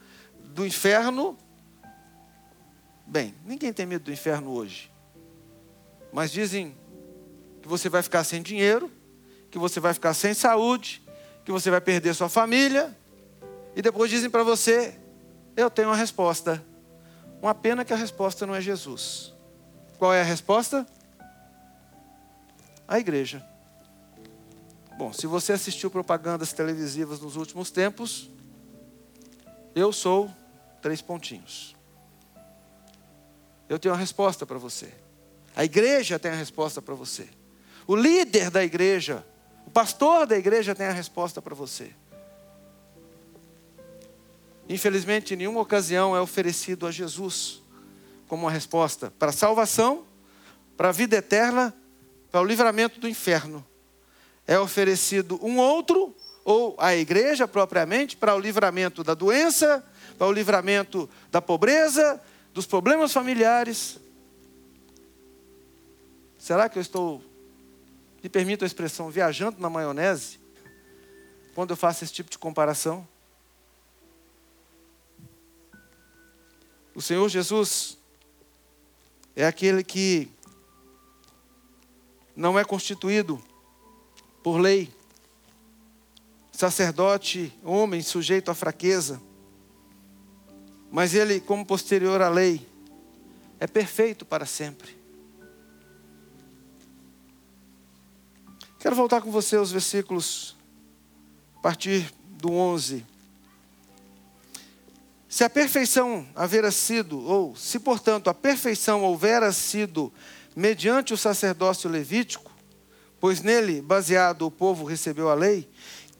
do 0.45 0.65
inferno. 0.65 1.37
Bem, 3.07 3.35
ninguém 3.45 3.71
tem 3.71 3.85
medo 3.85 4.05
do 4.05 4.11
inferno 4.11 4.51
hoje. 4.51 4.91
Mas 6.11 6.33
dizem 6.33 6.75
que 7.61 7.69
você 7.69 7.91
vai 7.91 8.03
ficar 8.03 8.25
sem 8.25 8.41
dinheiro, 8.41 8.91
que 9.51 9.59
você 9.59 9.79
vai 9.79 9.93
ficar 9.93 10.15
sem 10.15 10.33
saúde, 10.33 11.03
que 11.45 11.53
você 11.53 11.71
vai 11.71 11.83
perder 11.83 12.15
sua 12.15 12.31
família. 12.31 12.97
E 13.77 13.83
depois 13.83 14.11
dizem 14.11 14.31
para 14.31 14.43
você: 14.43 14.99
Eu 15.55 15.69
tenho 15.69 15.89
uma 15.89 15.97
resposta. 15.97 16.65
Uma 17.43 17.55
pena 17.55 17.85
que 17.85 17.93
a 17.93 17.97
resposta 17.97 18.47
não 18.47 18.55
é 18.55 18.61
Jesus. 18.63 19.35
Qual 19.99 20.15
é 20.15 20.23
a 20.23 20.25
resposta? 20.25 20.87
A 22.89 22.99
igreja. 22.99 23.52
Bom, 25.03 25.13
se 25.13 25.27
você 25.27 25.53
assistiu 25.53 25.91
propagandas 25.91 26.53
televisivas 26.53 27.19
nos 27.19 27.35
últimos 27.35 27.73
tempos, 27.73 28.31
eu 29.75 29.93
sou 29.93 30.31
três 30.81 31.03
pontinhos. 31.03 31.75
Eu 33.69 33.81
tenho 33.81 33.93
uma 33.93 34.01
resposta 34.01 34.47
para 34.47 34.59
você. 34.59 34.95
A 35.57 35.65
igreja 35.65 36.21
tem 36.21 36.31
a 36.31 36.37
resposta 36.37 36.81
para 36.81 36.95
você. 36.95 37.29
O 37.85 37.97
líder 37.97 38.49
da 38.49 38.63
igreja, 38.63 39.27
o 39.67 39.73
pastor 39.73 40.25
da 40.25 40.39
igreja 40.39 40.73
tem 40.73 40.87
a 40.87 40.93
resposta 40.93 41.43
para 41.43 41.53
você. 41.57 41.93
Infelizmente, 44.69 45.35
em 45.35 45.39
nenhuma 45.39 45.63
ocasião 45.63 46.15
é 46.15 46.21
oferecido 46.21 46.87
a 46.87 46.93
Jesus 46.93 47.61
como 48.29 48.45
uma 48.45 48.53
resposta 48.53 49.13
para 49.19 49.31
a 49.31 49.33
salvação, 49.33 50.05
para 50.77 50.91
a 50.91 50.93
vida 50.93 51.17
eterna, 51.17 51.75
para 52.31 52.41
o 52.41 52.45
livramento 52.45 53.01
do 53.01 53.09
inferno 53.09 53.67
é 54.53 54.59
oferecido 54.59 55.39
um 55.43 55.57
outro, 55.57 56.15
ou 56.45 56.77
a 56.79 56.95
igreja 56.95 57.49
propriamente, 57.49 58.19
para 58.19 58.35
o 58.35 58.39
livramento 58.39 59.03
da 59.03 59.15
doença, 59.15 59.83
para 60.19 60.27
o 60.27 60.33
livramento 60.33 61.09
da 61.31 61.41
pobreza, 61.41 62.21
dos 62.53 62.67
problemas 62.67 63.15
familiares. 63.15 63.99
Será 66.39 66.69
que 66.69 66.77
eu 66.77 66.83
estou, 66.83 67.23
me 68.23 68.29
permito 68.29 68.63
a 68.63 68.67
expressão, 68.67 69.11
viajando 69.11 69.59
na 69.59 69.71
maionese, 69.71 70.39
quando 71.55 71.71
eu 71.71 71.77
faço 71.77 72.05
esse 72.05 72.13
tipo 72.13 72.29
de 72.29 72.39
comparação? 72.39 73.09
O 76.95 77.01
Senhor 77.01 77.27
Jesus 77.27 77.97
é 79.35 79.47
aquele 79.47 79.83
que 79.83 80.29
não 82.37 82.59
é 82.59 82.65
constituído 82.67 83.43
por 84.43 84.59
lei. 84.59 84.93
Sacerdote, 86.51 87.53
homem 87.65 88.03
sujeito 88.03 88.51
à 88.51 88.55
fraqueza. 88.55 89.21
Mas 90.91 91.15
ele, 91.15 91.41
como 91.41 91.65
posterior 91.65 92.21
à 92.21 92.29
lei, 92.29 92.67
é 93.59 93.67
perfeito 93.67 94.25
para 94.27 94.45
sempre. 94.45 94.97
Quero 98.79 98.97
voltar 98.97 99.23
com 99.23 99.31
você 99.31 99.57
aos 99.57 99.71
versículos 99.71 100.57
a 101.57 101.61
partir 101.61 102.13
do 102.29 102.53
11. 102.53 103.07
Se 105.29 105.45
a 105.45 105.49
perfeição 105.49 106.29
havera 106.35 106.71
sido, 106.71 107.19
ou 107.19 107.57
se 107.57 107.79
portanto 107.79 108.29
a 108.29 108.35
perfeição 108.35 109.03
houvera 109.03 109.51
sido 109.51 110.13
mediante 110.55 111.15
o 111.15 111.17
sacerdócio 111.17 111.89
levítico, 111.89 112.52
pois 113.23 113.41
nele, 113.41 113.81
baseado, 113.81 114.45
o 114.45 114.51
povo 114.51 114.85
recebeu 114.85 115.29
a 115.29 115.35
lei, 115.35 115.69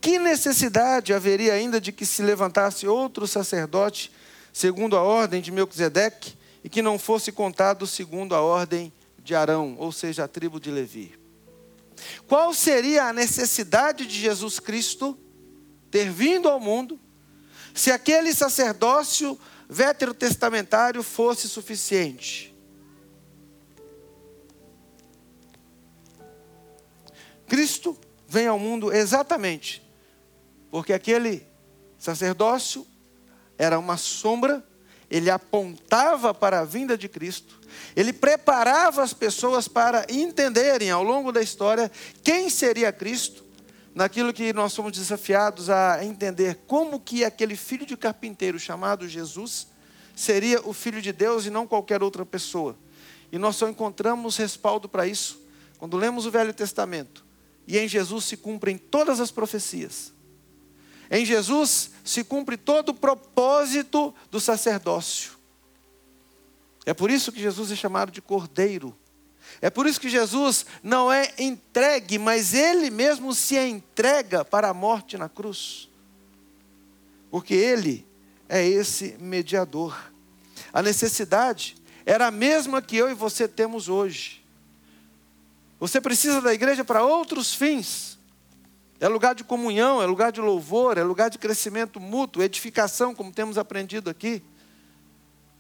que 0.01 0.21
necessidade 0.21 1.13
haveria 1.13 1.53
ainda 1.53 1.81
de 1.81 1.91
que 1.91 2.07
se 2.07 2.23
levantasse 2.23 2.87
outro 2.87 3.27
sacerdote, 3.27 4.13
segundo 4.53 4.97
a 4.97 5.03
ordem 5.03 5.43
de 5.43 5.51
Melquisedeque, 5.51 6.39
e 6.63 6.69
que 6.69 6.81
não 6.81 7.01
fosse 7.01 7.33
contado 7.33 7.89
segundo 7.89 8.37
a 8.37 8.41
ordem 8.41 8.93
de 9.19 9.35
Arão, 9.35 9.75
ou 9.81 9.91
seja, 9.91 10.23
a 10.23 10.29
tribo 10.29 10.61
de 10.61 10.71
Levi? 10.71 11.19
Qual 12.29 12.55
seria 12.55 13.07
a 13.07 13.13
necessidade 13.13 14.07
de 14.07 14.21
Jesus 14.21 14.61
Cristo 14.61 15.19
ter 15.91 16.09
vindo 16.09 16.49
ao 16.49 16.61
mundo, 16.61 17.01
se 17.75 17.91
aquele 17.91 18.33
sacerdócio 18.33 19.37
veterotestamentário 19.69 21.03
fosse 21.03 21.49
suficiente? 21.49 22.52
Cristo 27.53 27.95
vem 28.27 28.47
ao 28.47 28.59
mundo 28.59 28.91
exatamente 28.91 29.83
porque 30.71 30.95
aquele 30.95 31.47
sacerdócio 31.99 32.87
era 33.59 33.79
uma 33.79 33.99
sombra, 33.99 34.67
ele 35.11 35.29
apontava 35.29 36.33
para 36.33 36.61
a 36.61 36.65
vinda 36.65 36.97
de 36.97 37.11
Cristo, 37.11 37.61
ele 37.95 38.11
preparava 38.11 39.03
as 39.03 39.13
pessoas 39.13 39.69
para 39.69 40.07
entenderem 40.09 40.91
ao 40.91 41.03
longo 41.03 41.31
da 41.31 41.43
história 41.43 41.93
quem 42.25 42.49
seria 42.49 42.91
Cristo, 42.91 43.45
naquilo 43.95 44.33
que 44.33 44.51
nós 44.55 44.73
somos 44.73 44.93
desafiados 44.93 45.69
a 45.69 46.03
entender 46.03 46.61
como 46.67 46.99
que 46.99 47.23
aquele 47.23 47.55
filho 47.55 47.85
de 47.85 47.99
carpinteiro 47.99 48.59
chamado 48.59 49.07
Jesus 49.07 49.67
seria 50.17 50.67
o 50.67 50.73
filho 50.73 51.03
de 51.03 51.13
Deus 51.13 51.45
e 51.45 51.51
não 51.51 51.67
qualquer 51.67 52.03
outra 52.03 52.25
pessoa. 52.25 52.75
E 53.31 53.37
nós 53.37 53.57
só 53.57 53.69
encontramos 53.69 54.39
respaldo 54.39 54.89
para 54.89 55.07
isso 55.07 55.39
quando 55.77 55.99
lemos 55.99 56.25
o 56.25 56.31
Velho 56.31 56.55
Testamento. 56.55 57.31
E 57.67 57.79
em 57.79 57.89
Jesus 57.89 58.25
se 58.25 58.37
cumprem 58.37 58.77
todas 58.77 59.21
as 59.21 59.31
profecias. 59.31 60.13
Em 61.11 61.25
Jesus 61.25 61.91
se 62.05 62.25
cumpre 62.25 62.57
todo 62.57 62.89
o 62.91 62.95
propósito 62.95 64.15
do 64.31 64.41
sacerdócio. 64.41 65.33
É 66.85 66.95
por 66.95 67.11
isso 67.11 67.31
que 67.31 67.41
Jesus 67.41 67.71
é 67.71 67.77
chamado 67.77 68.11
de 68.11 68.21
Cordeiro. 68.21 68.97
É 69.61 69.71
por 69.71 69.87
isso 69.87 70.01
que 70.01 70.09
Jesus 70.09 70.67
não 70.83 71.13
é 71.13 71.33
entregue, 71.39 72.19
mas 72.19 72.55
ele 72.55 72.91
mesmo 72.91 73.35
se 73.35 73.57
entrega 73.59 74.45
para 74.45 74.71
a 74.71 74.75
morte 74.75 75.17
na 75.17 75.29
cruz. 75.29 75.89
Porque 77.31 77.55
ele 77.55 78.07
é 78.49 78.67
esse 78.67 79.17
mediador. 79.21 80.13
A 80.73 80.83
necessidade 80.83 81.77
era 82.05 82.27
a 82.27 82.31
mesma 82.31 82.83
que 82.83 82.97
eu 82.97 83.11
e 83.11 83.15
você 83.15 83.47
temos 83.47 83.89
hoje. 83.89 84.42
Você 85.83 86.01
precisa 86.01 86.41
da 86.41 86.55
igreja 86.55 86.85
para 86.85 87.03
outros 87.03 87.53
fins. 87.53 88.17
É 89.01 89.09
lugar 89.09 89.35
de 89.35 89.43
comunhão, 89.43 90.01
é 90.01 90.07
lugar 90.07 90.31
de 90.31 90.41
louvor, 90.41 90.97
é 90.97 91.03
lugar 91.03 91.29
de 91.29 91.39
crescimento 91.39 91.99
mútuo, 91.99 92.41
edificação, 92.41 93.13
como 93.13 93.33
temos 93.33 93.59
aprendido 93.59 94.09
aqui. 94.09 94.45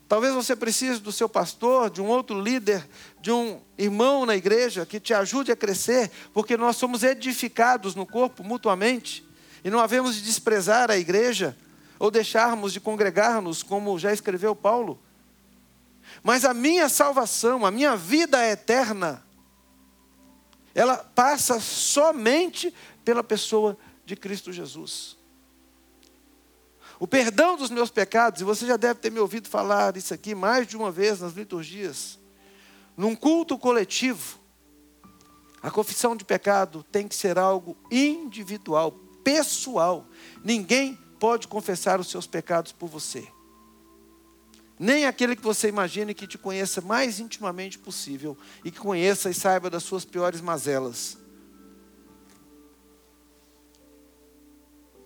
Talvez 0.07 0.33
você 0.33 0.55
precise 0.55 1.01
do 1.01 1.11
seu 1.11 1.29
pastor, 1.29 1.91
de 1.91 2.01
um 2.01 2.07
outro 2.07 2.41
líder, 2.41 2.89
de 3.21 3.33
um 3.33 3.61
irmão 3.77 4.25
na 4.25 4.37
igreja 4.37 4.87
que 4.87 5.01
te 5.01 5.13
ajude 5.13 5.51
a 5.51 5.57
crescer, 5.57 6.09
porque 6.33 6.57
nós 6.57 6.77
somos 6.77 7.03
edificados 7.03 7.97
no 7.97 8.07
corpo 8.07 8.45
mutuamente 8.45 9.27
e 9.65 9.71
não 9.71 9.81
havemos 9.81 10.15
de 10.15 10.23
desprezar 10.23 10.89
a 10.89 10.97
igreja 10.97 11.57
ou 11.99 12.13
deixarmos 12.13 12.73
de 12.73 12.79
congregar-nos, 12.79 13.65
como 13.65 13.99
já 13.99 14.13
escreveu 14.13 14.55
Paulo. 14.55 15.01
Mas 16.23 16.45
a 16.45 16.55
minha 16.55 16.89
salvação, 16.89 17.67
a 17.67 17.73
minha 17.73 17.97
vida 17.97 18.49
eterna, 18.49 19.21
ela 20.75 20.99
passa 20.99 21.61
somente 21.61 22.73
pela 23.05 23.23
pessoa 23.23 23.77
de 24.05 24.17
Cristo 24.17 24.53
Jesus. 24.53 25.17
O 26.99 27.07
perdão 27.07 27.57
dos 27.57 27.71
meus 27.71 27.91
pecados, 27.91 28.41
e 28.41 28.45
você 28.45 28.65
já 28.67 28.77
deve 28.77 29.01
ter 29.01 29.11
me 29.11 29.19
ouvido 29.19 29.49
falar 29.49 29.97
isso 29.97 30.15
aqui 30.15 30.35
mais 30.35 30.67
de 30.67 30.77
uma 30.77 30.91
vez 30.91 31.21
nas 31.21 31.33
liturgias. 31.33 32.19
Num 32.97 33.17
culto 33.17 33.59
coletivo, 33.59 34.39
a 35.61 35.71
confissão 35.71 36.15
de 36.15 36.25
pecado 36.25 36.85
tem 36.93 37.09
que 37.09 37.15
ser 37.15 37.39
algo 37.39 37.77
individual, 37.91 38.93
pessoal. 39.25 40.07
Ninguém 40.45 40.99
pode 41.19 41.49
confessar 41.49 42.01
os 42.01 42.09
seus 42.09 42.27
pecados 42.27 42.73
por 42.73 42.89
você. 42.89 43.27
Nem 44.83 45.07
aquele 45.07 45.37
que 45.37 45.43
você 45.43 45.69
imagine 45.69 46.13
que 46.13 46.27
te 46.27 46.37
conheça 46.37 46.81
mais 46.81 47.21
intimamente 47.21 47.79
possível 47.79 48.37
e 48.65 48.71
que 48.73 48.81
conheça 48.81 49.31
e 49.31 49.35
saiba 49.35 49.71
das 49.71 49.85
suas 49.85 50.05
piores 50.05 50.41
mazelas. 50.41 51.17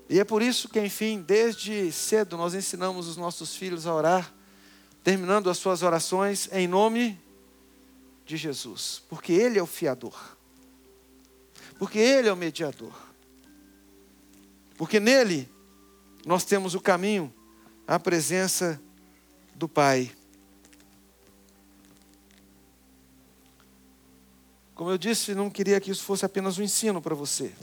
E 0.08 0.18
é 0.18 0.24
por 0.24 0.40
isso 0.40 0.70
que, 0.70 0.80
enfim, 0.80 1.20
desde 1.20 1.92
cedo 1.92 2.38
nós 2.38 2.54
ensinamos 2.54 3.06
os 3.06 3.18
nossos 3.18 3.54
filhos 3.54 3.86
a 3.86 3.94
orar, 3.94 4.32
terminando 5.04 5.50
as 5.50 5.58
suas 5.58 5.82
orações 5.82 6.48
em 6.52 6.66
nome 6.66 7.20
de 8.24 8.38
Jesus, 8.38 9.02
porque 9.10 9.34
Ele 9.34 9.58
é 9.58 9.62
o 9.62 9.66
fiador, 9.66 10.38
porque 11.78 11.98
Ele 11.98 12.28
é 12.28 12.32
o 12.32 12.36
mediador, 12.36 12.94
porque 14.78 14.98
nele 14.98 15.46
nós 16.24 16.46
temos 16.46 16.74
o 16.74 16.80
caminho 16.80 17.30
à 17.86 18.00
presença 18.00 18.80
do 19.56 19.66
Pai. 19.66 20.12
Como 24.74 24.90
eu 24.90 24.98
disse, 24.98 25.34
não 25.34 25.48
queria 25.48 25.80
que 25.80 25.90
isso 25.90 26.04
fosse 26.04 26.26
apenas 26.26 26.58
um 26.58 26.62
ensino 26.62 27.00
para 27.00 27.14
você. 27.14 27.54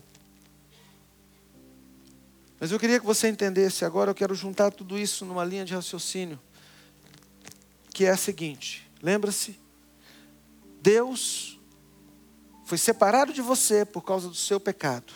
Mas 2.60 2.71
eu 2.71 2.79
queria 2.79 2.99
que 2.99 3.06
você 3.06 3.27
entendesse, 3.27 3.86
agora 3.86 4.10
eu 4.10 4.15
quero 4.15 4.34
juntar 4.34 4.71
tudo 4.71 4.97
isso 4.97 5.23
numa 5.23 5.45
linha 5.45 5.63
de 5.63 5.75
raciocínio, 5.75 6.39
que 7.93 8.06
é 8.06 8.10
a 8.10 8.17
seguinte: 8.17 8.89
lembra-se, 9.01 9.60
Deus 10.82 11.60
foi 12.65 12.77
separado 12.79 13.32
de 13.32 13.41
você 13.41 13.86
por 13.86 14.01
causa 14.01 14.27
do 14.27 14.36
seu 14.36 14.60
pecado. 14.60 15.13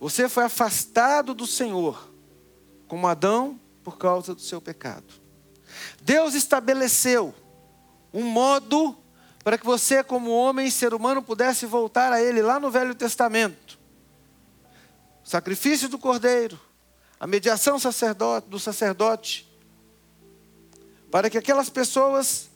Você 0.00 0.28
foi 0.28 0.44
afastado 0.44 1.34
do 1.34 1.46
Senhor, 1.46 2.10
como 2.88 3.06
Adão, 3.06 3.60
por 3.88 3.98
causa 3.98 4.34
do 4.34 4.40
seu 4.40 4.60
pecado. 4.60 5.06
Deus 6.02 6.34
estabeleceu 6.34 7.34
um 8.12 8.24
modo 8.24 8.96
para 9.42 9.56
que 9.56 9.64
você, 9.64 10.02
como 10.02 10.30
homem 10.30 10.66
e 10.66 10.70
ser 10.70 10.92
humano, 10.92 11.22
pudesse 11.22 11.64
voltar 11.64 12.12
a 12.12 12.22
Ele 12.22 12.42
lá 12.42 12.60
no 12.60 12.70
Velho 12.70 12.94
Testamento 12.94 13.78
sacrifício 15.28 15.90
do 15.90 15.98
cordeiro, 15.98 16.58
a 17.20 17.26
mediação 17.26 17.78
sacerdote, 17.78 18.48
do 18.48 18.58
sacerdote, 18.58 19.46
para 21.10 21.28
que 21.28 21.36
aquelas 21.36 21.68
pessoas 21.68 22.48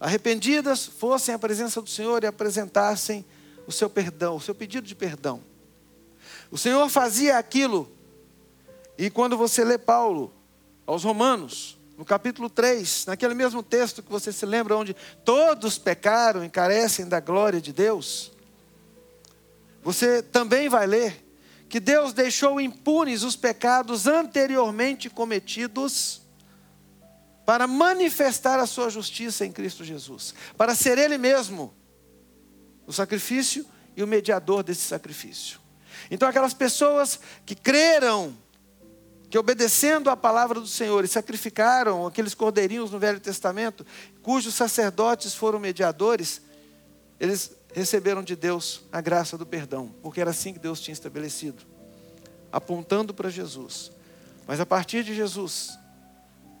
arrependidas 0.00 0.86
fossem 0.86 1.32
à 1.32 1.38
presença 1.38 1.80
do 1.80 1.88
Senhor 1.88 2.24
e 2.24 2.26
apresentassem 2.26 3.24
o 3.64 3.70
seu 3.70 3.88
perdão, 3.88 4.34
o 4.34 4.40
seu 4.40 4.56
pedido 4.56 4.88
de 4.88 4.94
perdão. 4.96 5.40
O 6.50 6.58
Senhor 6.58 6.88
fazia 6.88 7.38
aquilo, 7.38 7.88
e 8.98 9.08
quando 9.08 9.36
você 9.36 9.62
lê 9.62 9.78
Paulo 9.78 10.32
aos 10.86 11.02
Romanos, 11.02 11.76
no 11.96 12.04
capítulo 12.04 12.48
3, 12.48 13.06
naquele 13.06 13.34
mesmo 13.34 13.62
texto 13.62 14.02
que 14.02 14.10
você 14.10 14.32
se 14.32 14.46
lembra, 14.46 14.76
onde 14.76 14.94
todos 15.24 15.78
pecaram 15.78 16.44
e 16.44 16.48
carecem 16.48 17.08
da 17.08 17.20
glória 17.20 17.60
de 17.60 17.72
Deus, 17.72 18.32
você 19.82 20.22
também 20.22 20.68
vai 20.68 20.86
ler 20.86 21.24
que 21.68 21.80
Deus 21.80 22.12
deixou 22.12 22.60
impunes 22.60 23.22
os 23.22 23.34
pecados 23.34 24.06
anteriormente 24.06 25.10
cometidos 25.10 26.22
para 27.44 27.66
manifestar 27.66 28.58
a 28.58 28.66
sua 28.66 28.90
justiça 28.90 29.46
em 29.46 29.52
Cristo 29.52 29.84
Jesus, 29.84 30.34
para 30.56 30.74
ser 30.74 30.98
Ele 30.98 31.16
mesmo 31.16 31.72
o 32.86 32.92
sacrifício 32.92 33.64
e 33.96 34.02
o 34.02 34.06
mediador 34.06 34.62
desse 34.62 34.82
sacrifício. 34.82 35.60
Então, 36.10 36.28
aquelas 36.28 36.54
pessoas 36.54 37.18
que 37.44 37.54
creram, 37.54 38.36
que 39.28 39.38
obedecendo 39.38 40.08
à 40.08 40.16
palavra 40.16 40.60
do 40.60 40.66
Senhor 40.66 41.04
e 41.04 41.08
sacrificaram 41.08 42.06
aqueles 42.06 42.34
cordeirinhos 42.34 42.90
no 42.90 42.98
Velho 42.98 43.18
Testamento, 43.18 43.84
cujos 44.22 44.54
sacerdotes 44.54 45.34
foram 45.34 45.58
mediadores, 45.58 46.40
eles 47.18 47.52
receberam 47.74 48.22
de 48.22 48.36
Deus 48.36 48.82
a 48.92 49.00
graça 49.00 49.36
do 49.36 49.44
perdão, 49.44 49.92
porque 50.02 50.20
era 50.20 50.30
assim 50.30 50.52
que 50.52 50.58
Deus 50.58 50.80
tinha 50.80 50.92
estabelecido, 50.92 51.62
apontando 52.52 53.12
para 53.12 53.28
Jesus. 53.28 53.90
Mas 54.46 54.60
a 54.60 54.66
partir 54.66 55.02
de 55.02 55.14
Jesus, 55.14 55.76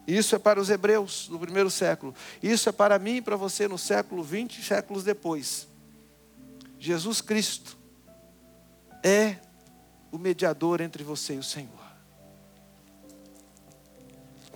isso 0.06 0.34
é 0.34 0.38
para 0.38 0.60
os 0.60 0.68
hebreus 0.68 1.28
do 1.28 1.38
primeiro 1.38 1.70
século, 1.70 2.14
isso 2.42 2.68
é 2.68 2.72
para 2.72 2.98
mim 2.98 3.16
e 3.16 3.22
para 3.22 3.36
você 3.36 3.68
no 3.68 3.78
século 3.78 4.22
20 4.22 4.62
séculos 4.62 5.04
depois. 5.04 5.68
Jesus 6.78 7.20
Cristo 7.20 7.76
é 9.02 9.36
o 10.10 10.18
mediador 10.18 10.80
entre 10.80 11.04
você 11.04 11.34
e 11.34 11.38
o 11.38 11.42
Senhor. 11.42 11.85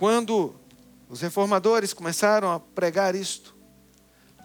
Quando 0.01 0.55
os 1.07 1.21
reformadores 1.21 1.93
começaram 1.93 2.51
a 2.51 2.59
pregar 2.59 3.13
isto, 3.13 3.55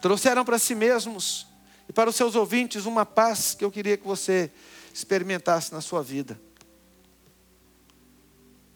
trouxeram 0.03 0.45
para 0.45 0.59
si 0.59 0.75
mesmos 0.75 1.47
e 1.89 1.91
para 1.91 2.11
os 2.11 2.15
seus 2.15 2.35
ouvintes, 2.35 2.85
uma 2.85 3.07
paz 3.07 3.55
que 3.55 3.65
eu 3.65 3.71
queria 3.71 3.97
que 3.97 4.05
você 4.05 4.51
experimentasse 4.93 5.73
na 5.73 5.81
sua 5.81 6.03
vida. 6.03 6.39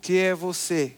Que 0.01 0.17
é 0.17 0.34
você 0.34 0.97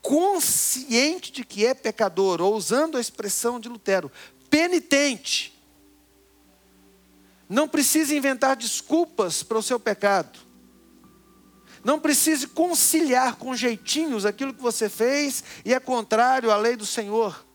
consciente 0.00 1.30
de 1.30 1.44
que 1.44 1.66
é 1.66 1.74
pecador, 1.74 2.40
ou 2.40 2.56
usando 2.56 2.96
a 2.96 3.02
expressão 3.02 3.60
de 3.60 3.68
Lutero, 3.68 4.10
penitente. 4.48 5.62
Não 7.46 7.68
precisa 7.68 8.14
inventar 8.14 8.56
desculpas 8.56 9.42
para 9.42 9.58
o 9.58 9.62
seu 9.62 9.78
pecado. 9.78 10.49
Não 11.82 11.98
precise 11.98 12.46
conciliar 12.46 13.36
com 13.36 13.56
jeitinhos 13.56 14.26
aquilo 14.26 14.52
que 14.52 14.60
você 14.60 14.88
fez 14.88 15.42
e 15.64 15.72
é 15.72 15.80
contrário 15.80 16.50
à 16.50 16.56
lei 16.56 16.76
do 16.76 16.84
Senhor. 16.84 17.46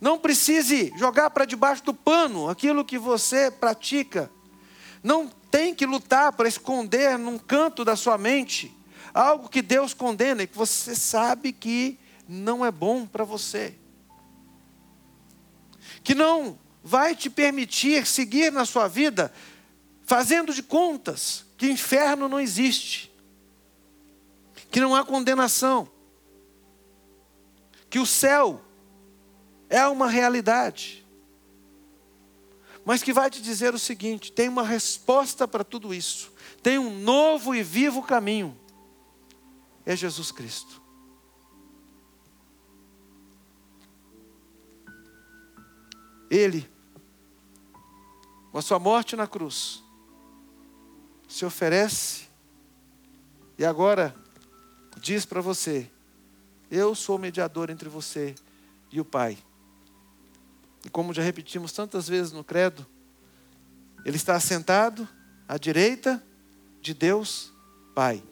Não 0.00 0.18
precise 0.18 0.92
jogar 0.96 1.30
para 1.30 1.44
debaixo 1.44 1.84
do 1.84 1.94
pano 1.94 2.48
aquilo 2.48 2.84
que 2.84 2.98
você 2.98 3.50
pratica. 3.50 4.30
Não 5.02 5.28
tem 5.50 5.74
que 5.74 5.86
lutar 5.86 6.32
para 6.32 6.48
esconder 6.48 7.18
num 7.18 7.38
canto 7.38 7.84
da 7.84 7.94
sua 7.94 8.16
mente 8.16 8.76
algo 9.12 9.48
que 9.48 9.62
Deus 9.62 9.92
condena 9.92 10.42
e 10.42 10.46
que 10.46 10.56
você 10.56 10.94
sabe 10.94 11.52
que 11.52 11.98
não 12.28 12.64
é 12.64 12.70
bom 12.70 13.06
para 13.06 13.24
você. 13.24 13.74
Que 16.02 16.14
não 16.14 16.58
vai 16.82 17.14
te 17.14 17.28
permitir 17.28 18.06
seguir 18.06 18.50
na 18.50 18.64
sua 18.64 18.88
vida 18.88 19.32
fazendo 20.10 20.52
de 20.52 20.60
contas 20.60 21.46
que 21.56 21.70
inferno 21.70 22.28
não 22.28 22.40
existe, 22.40 23.12
que 24.68 24.80
não 24.80 24.92
há 24.92 25.04
condenação, 25.04 25.88
que 27.88 28.00
o 28.00 28.04
céu 28.04 28.60
é 29.68 29.86
uma 29.86 30.08
realidade, 30.08 31.06
mas 32.84 33.04
que 33.04 33.12
vai 33.12 33.30
te 33.30 33.40
dizer 33.40 33.72
o 33.72 33.78
seguinte: 33.78 34.32
tem 34.32 34.48
uma 34.48 34.64
resposta 34.64 35.46
para 35.46 35.62
tudo 35.62 35.94
isso, 35.94 36.32
tem 36.60 36.76
um 36.76 36.98
novo 36.98 37.54
e 37.54 37.62
vivo 37.62 38.02
caminho, 38.02 38.58
é 39.86 39.94
Jesus 39.94 40.32
Cristo. 40.32 40.82
Ele, 46.28 46.68
com 48.50 48.58
a 48.58 48.62
sua 48.62 48.80
morte 48.80 49.14
na 49.14 49.28
cruz, 49.28 49.84
se 51.30 51.46
oferece 51.46 52.24
e 53.56 53.64
agora 53.64 54.14
diz 55.00 55.24
para 55.24 55.40
você: 55.40 55.88
Eu 56.68 56.94
sou 56.94 57.16
o 57.16 57.18
mediador 57.18 57.70
entre 57.70 57.88
você 57.88 58.34
e 58.90 59.00
o 59.00 59.04
Pai. 59.04 59.38
E 60.84 60.90
como 60.90 61.14
já 61.14 61.22
repetimos 61.22 61.72
tantas 61.72 62.08
vezes 62.08 62.32
no 62.32 62.42
Credo, 62.42 62.84
Ele 64.04 64.16
está 64.16 64.34
assentado 64.34 65.08
à 65.46 65.56
direita 65.56 66.22
de 66.82 66.92
Deus 66.92 67.52
Pai. 67.94 68.22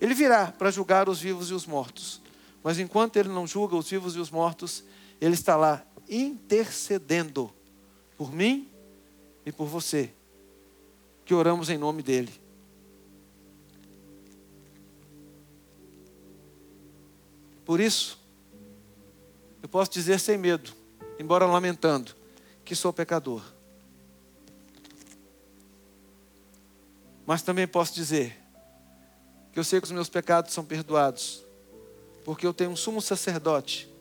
Ele 0.00 0.14
virá 0.14 0.50
para 0.50 0.70
julgar 0.70 1.10
os 1.10 1.20
vivos 1.20 1.50
e 1.50 1.54
os 1.54 1.66
mortos. 1.66 2.22
Mas 2.64 2.78
enquanto 2.78 3.16
Ele 3.16 3.28
não 3.28 3.46
julga 3.46 3.76
os 3.76 3.90
vivos 3.90 4.16
e 4.16 4.18
os 4.18 4.30
mortos, 4.30 4.82
Ele 5.20 5.34
está 5.34 5.56
lá 5.56 5.84
intercedendo 6.08 7.52
por 8.16 8.32
mim 8.32 8.66
e 9.44 9.52
por 9.52 9.66
você, 9.66 10.10
que 11.24 11.34
oramos 11.34 11.68
em 11.68 11.76
nome 11.76 12.02
dEle. 12.02 12.45
Por 17.66 17.80
isso, 17.80 18.16
eu 19.60 19.68
posso 19.68 19.90
dizer 19.90 20.20
sem 20.20 20.38
medo, 20.38 20.72
embora 21.18 21.44
lamentando, 21.44 22.14
que 22.64 22.76
sou 22.76 22.92
pecador. 22.92 23.42
Mas 27.26 27.42
também 27.42 27.66
posso 27.66 27.92
dizer 27.92 28.40
que 29.52 29.58
eu 29.58 29.64
sei 29.64 29.80
que 29.80 29.86
os 29.86 29.90
meus 29.90 30.08
pecados 30.08 30.54
são 30.54 30.64
perdoados, 30.64 31.42
porque 32.24 32.46
eu 32.46 32.54
tenho 32.54 32.70
um 32.70 32.76
sumo 32.76 33.02
sacerdote 33.02 33.92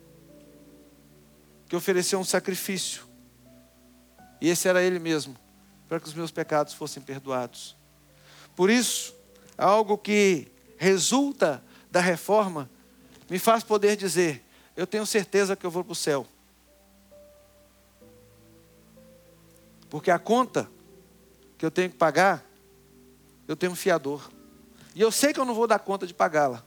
que 1.67 1.75
ofereceu 1.75 2.19
um 2.19 2.23
sacrifício, 2.23 3.03
e 4.39 4.47
esse 4.47 4.67
era 4.67 4.83
ele 4.83 4.99
mesmo, 4.99 5.35
para 5.89 5.99
que 5.99 6.07
os 6.07 6.13
meus 6.13 6.29
pecados 6.29 6.75
fossem 6.75 7.01
perdoados. 7.01 7.75
Por 8.55 8.69
isso, 8.69 9.15
algo 9.57 9.97
que 9.97 10.51
resulta 10.77 11.63
da 11.89 11.99
reforma 11.99 12.69
me 13.29 13.39
faz 13.39 13.63
poder 13.63 13.95
dizer: 13.95 14.43
eu 14.75 14.85
tenho 14.85 15.05
certeza 15.05 15.55
que 15.55 15.65
eu 15.65 15.71
vou 15.71 15.83
para 15.83 15.93
o 15.93 15.95
céu. 15.95 16.25
Porque 19.89 20.11
a 20.11 20.19
conta 20.19 20.69
que 21.57 21.65
eu 21.65 21.71
tenho 21.71 21.89
que 21.89 21.95
pagar, 21.95 22.43
eu 23.47 23.55
tenho 23.55 23.71
um 23.71 23.75
fiador. 23.75 24.29
E 24.93 25.01
eu 25.01 25.11
sei 25.11 25.33
que 25.33 25.39
eu 25.39 25.45
não 25.45 25.53
vou 25.53 25.67
dar 25.67 25.79
conta 25.79 26.05
de 26.05 26.13
pagá-la. 26.13 26.63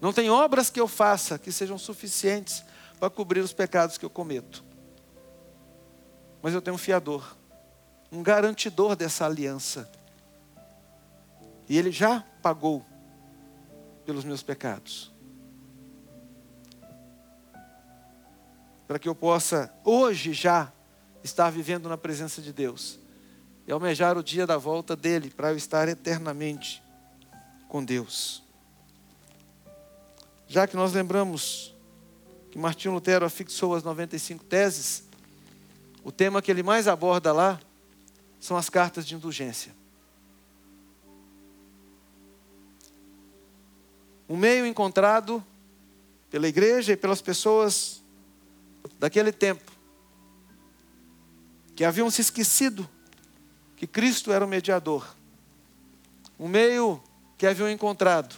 Não 0.00 0.12
tem 0.12 0.28
obras 0.28 0.68
que 0.68 0.80
eu 0.80 0.88
faça 0.88 1.38
que 1.38 1.52
sejam 1.52 1.78
suficientes 1.78 2.64
para 2.98 3.08
cobrir 3.08 3.40
os 3.40 3.52
pecados 3.52 3.96
que 3.96 4.04
eu 4.04 4.10
cometo. 4.10 4.64
Mas 6.42 6.54
eu 6.54 6.60
tenho 6.60 6.74
um 6.74 6.78
fiador, 6.78 7.36
um 8.10 8.22
garantidor 8.22 8.96
dessa 8.96 9.24
aliança. 9.24 9.90
E 11.68 11.78
ele 11.78 11.92
já 11.92 12.24
pagou 12.42 12.84
pelos 14.04 14.24
meus 14.24 14.42
pecados. 14.42 15.12
Para 18.86 18.98
que 18.98 19.08
eu 19.08 19.14
possa, 19.14 19.72
hoje 19.84 20.32
já, 20.32 20.72
estar 21.24 21.50
vivendo 21.50 21.88
na 21.88 21.96
presença 21.96 22.42
de 22.42 22.52
Deus 22.52 22.98
e 23.66 23.72
almejar 23.72 24.18
o 24.18 24.22
dia 24.22 24.46
da 24.46 24.58
volta 24.58 24.96
dele, 24.96 25.30
para 25.30 25.52
eu 25.52 25.56
estar 25.56 25.88
eternamente 25.88 26.82
com 27.68 27.84
Deus. 27.84 28.42
Já 30.48 30.66
que 30.66 30.76
nós 30.76 30.92
lembramos 30.92 31.74
que 32.50 32.58
Martinho 32.58 32.92
Lutero 32.92 33.24
afixou 33.24 33.74
as 33.74 33.82
95 33.82 34.44
teses, 34.44 35.04
o 36.04 36.12
tema 36.12 36.42
que 36.42 36.50
ele 36.50 36.62
mais 36.62 36.88
aborda 36.88 37.32
lá 37.32 37.58
são 38.38 38.56
as 38.56 38.68
cartas 38.68 39.06
de 39.06 39.14
indulgência. 39.14 39.72
Um 44.28 44.36
meio 44.36 44.66
encontrado 44.66 45.44
pela 46.30 46.48
igreja 46.48 46.92
e 46.92 46.96
pelas 46.96 47.20
pessoas 47.20 48.02
daquele 48.98 49.32
tempo, 49.32 49.70
que 51.74 51.84
haviam 51.84 52.10
se 52.10 52.20
esquecido 52.20 52.88
que 53.76 53.86
Cristo 53.86 54.32
era 54.32 54.44
o 54.44 54.48
mediador. 54.48 55.16
Um 56.38 56.48
meio 56.48 57.02
que 57.36 57.46
haviam 57.46 57.68
encontrado 57.68 58.36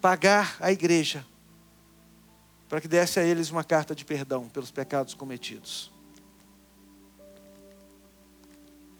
pagar 0.00 0.56
a 0.60 0.72
igreja 0.72 1.24
para 2.68 2.80
que 2.80 2.88
desse 2.88 3.20
a 3.20 3.22
eles 3.22 3.50
uma 3.50 3.62
carta 3.62 3.94
de 3.94 4.04
perdão 4.04 4.48
pelos 4.48 4.70
pecados 4.70 5.12
cometidos. 5.12 5.92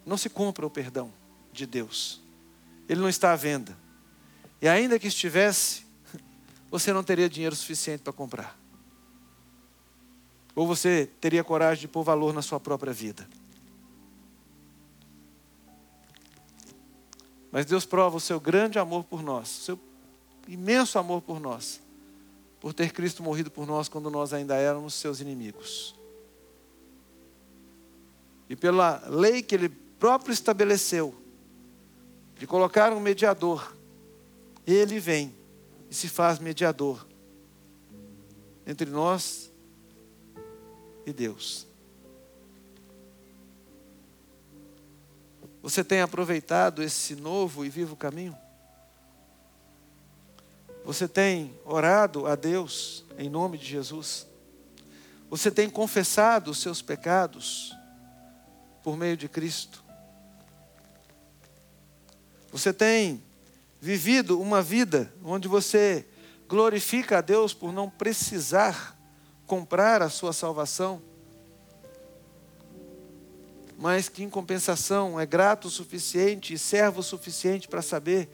Não 0.04 0.18
se 0.18 0.28
compra 0.28 0.66
o 0.66 0.70
perdão 0.70 1.10
de 1.52 1.64
Deus. 1.64 2.20
Ele 2.88 3.00
não 3.00 3.08
está 3.08 3.32
à 3.32 3.36
venda. 3.36 3.74
E 4.62 4.68
ainda 4.68 4.96
que 4.96 5.08
estivesse, 5.08 5.84
você 6.70 6.92
não 6.92 7.02
teria 7.02 7.28
dinheiro 7.28 7.56
suficiente 7.56 8.02
para 8.02 8.12
comprar. 8.12 8.56
Ou 10.54 10.68
você 10.68 11.10
teria 11.20 11.42
coragem 11.42 11.80
de 11.80 11.88
pôr 11.88 12.04
valor 12.04 12.32
na 12.32 12.42
sua 12.42 12.60
própria 12.60 12.92
vida. 12.92 13.28
Mas 17.50 17.66
Deus 17.66 17.84
prova 17.84 18.16
o 18.16 18.20
seu 18.20 18.38
grande 18.38 18.78
amor 18.78 19.02
por 19.02 19.20
nós, 19.20 19.58
o 19.58 19.62
seu 19.62 19.80
imenso 20.46 20.96
amor 20.96 21.20
por 21.20 21.40
nós, 21.40 21.80
por 22.60 22.72
ter 22.72 22.92
Cristo 22.92 23.22
morrido 23.22 23.50
por 23.50 23.66
nós 23.66 23.88
quando 23.88 24.10
nós 24.10 24.32
ainda 24.32 24.54
éramos 24.54 24.94
seus 24.94 25.20
inimigos. 25.20 25.94
E 28.48 28.54
pela 28.54 29.02
lei 29.08 29.42
que 29.42 29.54
Ele 29.56 29.68
próprio 29.68 30.32
estabeleceu, 30.32 31.14
de 32.38 32.46
colocar 32.46 32.92
um 32.92 33.00
mediador 33.00 33.76
ele 34.66 34.98
vem 34.98 35.34
e 35.90 35.94
se 35.94 36.08
faz 36.08 36.38
mediador 36.38 37.06
entre 38.66 38.88
nós 38.88 39.50
e 41.04 41.12
Deus. 41.12 41.66
Você 45.62 45.84
tem 45.84 46.00
aproveitado 46.00 46.82
esse 46.82 47.14
novo 47.14 47.64
e 47.64 47.68
vivo 47.68 47.94
caminho? 47.94 48.36
Você 50.84 51.06
tem 51.06 51.56
orado 51.64 52.26
a 52.26 52.34
Deus 52.34 53.04
em 53.16 53.28
nome 53.28 53.56
de 53.56 53.64
Jesus? 53.64 54.26
Você 55.30 55.50
tem 55.50 55.70
confessado 55.70 56.50
os 56.50 56.58
seus 56.58 56.82
pecados 56.82 57.72
por 58.82 58.96
meio 58.96 59.16
de 59.16 59.28
Cristo? 59.28 59.82
Você 62.50 62.72
tem 62.72 63.22
vivido 63.82 64.40
uma 64.40 64.62
vida 64.62 65.12
onde 65.24 65.48
você 65.48 66.06
glorifica 66.48 67.18
a 67.18 67.20
Deus 67.20 67.52
por 67.52 67.72
não 67.72 67.90
precisar 67.90 68.96
comprar 69.44 70.00
a 70.00 70.08
sua 70.08 70.32
salvação, 70.32 71.02
mas 73.76 74.08
que 74.08 74.22
em 74.22 74.30
compensação 74.30 75.18
é 75.18 75.26
grato 75.26 75.66
o 75.66 75.70
suficiente 75.70 76.54
e 76.54 76.58
servo 76.58 77.00
o 77.00 77.02
suficiente 77.02 77.66
para 77.66 77.82
saber 77.82 78.30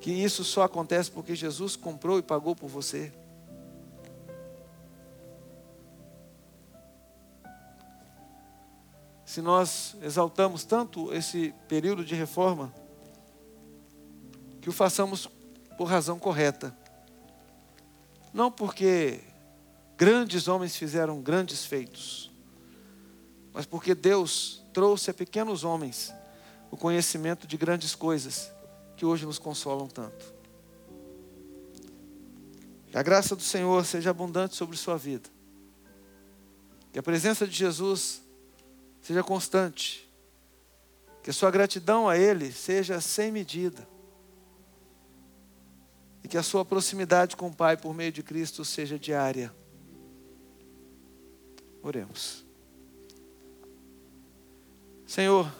que 0.00 0.10
isso 0.10 0.42
só 0.42 0.62
acontece 0.62 1.10
porque 1.10 1.36
Jesus 1.36 1.76
comprou 1.76 2.18
e 2.18 2.22
pagou 2.22 2.56
por 2.56 2.68
você. 2.68 3.12
Se 9.26 9.42
nós 9.42 9.94
exaltamos 10.00 10.64
tanto 10.64 11.12
esse 11.12 11.54
período 11.68 12.02
de 12.02 12.14
reforma, 12.14 12.72
que 14.64 14.70
o 14.70 14.72
façamos 14.72 15.28
por 15.76 15.84
razão 15.84 16.18
correta. 16.18 16.74
Não 18.32 18.50
porque 18.50 19.20
grandes 19.94 20.48
homens 20.48 20.74
fizeram 20.74 21.20
grandes 21.20 21.66
feitos, 21.66 22.30
mas 23.52 23.66
porque 23.66 23.94
Deus 23.94 24.64
trouxe 24.72 25.10
a 25.10 25.14
pequenos 25.14 25.64
homens 25.64 26.14
o 26.70 26.78
conhecimento 26.78 27.46
de 27.46 27.58
grandes 27.58 27.94
coisas 27.94 28.50
que 28.96 29.04
hoje 29.04 29.26
nos 29.26 29.38
consolam 29.38 29.86
tanto. 29.86 30.32
Que 32.86 32.96
a 32.96 33.02
graça 33.02 33.36
do 33.36 33.42
Senhor 33.42 33.84
seja 33.84 34.08
abundante 34.08 34.56
sobre 34.56 34.78
sua 34.78 34.96
vida. 34.96 35.28
Que 36.90 36.98
a 36.98 37.02
presença 37.02 37.46
de 37.46 37.54
Jesus 37.54 38.22
seja 39.02 39.22
constante. 39.22 40.10
Que 41.22 41.28
a 41.28 41.34
sua 41.34 41.50
gratidão 41.50 42.08
a 42.08 42.16
Ele 42.16 42.50
seja 42.50 42.98
sem 42.98 43.30
medida. 43.30 43.92
E 46.24 46.28
que 46.28 46.38
a 46.38 46.42
sua 46.42 46.64
proximidade 46.64 47.36
com 47.36 47.46
o 47.48 47.54
Pai 47.54 47.76
por 47.76 47.94
meio 47.94 48.10
de 48.10 48.22
Cristo 48.22 48.64
seja 48.64 48.98
diária. 48.98 49.54
Oremos. 51.82 52.44
Senhor, 55.06 55.54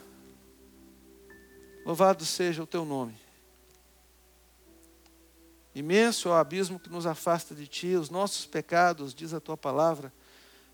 louvado 1.85 2.25
seja 2.25 2.63
o 2.63 2.67
teu 2.67 2.85
nome. 2.85 3.15
Imenso 5.75 6.29
é 6.29 6.31
o 6.31 6.35
abismo 6.35 6.81
que 6.81 6.89
nos 6.89 7.05
afasta 7.05 7.55
de 7.55 7.67
ti, 7.67 7.95
os 7.95 8.09
nossos 8.09 8.47
pecados, 8.47 9.13
diz 9.13 9.35
a 9.35 9.41
tua 9.41 9.57
palavra, 9.57 10.13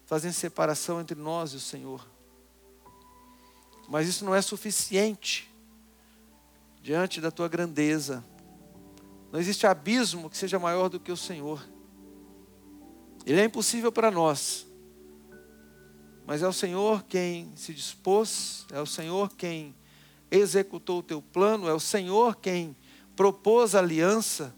fazem 0.05 0.31
separação 0.31 1.01
entre 1.01 1.19
nós 1.19 1.53
e 1.53 1.57
o 1.57 1.61
Senhor. 1.61 2.07
Mas 3.89 4.07
isso 4.07 4.25
não 4.25 4.35
é 4.35 4.41
suficiente 4.41 5.51
diante 6.81 7.21
da 7.21 7.31
tua 7.31 7.49
grandeza. 7.49 8.25
Não 9.33 9.39
existe 9.39 9.67
abismo 9.67 10.29
que 10.29 10.37
seja 10.37 10.59
maior 10.59 10.89
do 10.89 10.99
que 10.99 11.13
o 11.13 11.17
Senhor. 11.17 11.65
Ele 13.25 13.41
é 13.41 13.45
impossível 13.45 13.93
para 13.93 14.11
nós. 14.11 14.67
Mas 16.27 16.43
é 16.43 16.49
o 16.49 16.53
Senhor 16.53 17.05
quem 17.05 17.53
se 17.57 17.75
dispôs, 17.75 18.67
é 18.73 18.81
o 18.81 18.87
Senhor 18.87 19.31
quem 19.37 19.75
executou 20.31 21.01
o 21.01 21.03
teu 21.03 21.21
plano, 21.21 21.69
é 21.69 21.75
o 21.75 21.81
Senhor 21.81 22.37
quem 22.37 22.77
propôs 23.17 23.75
a 23.75 23.79
aliança. 23.79 24.55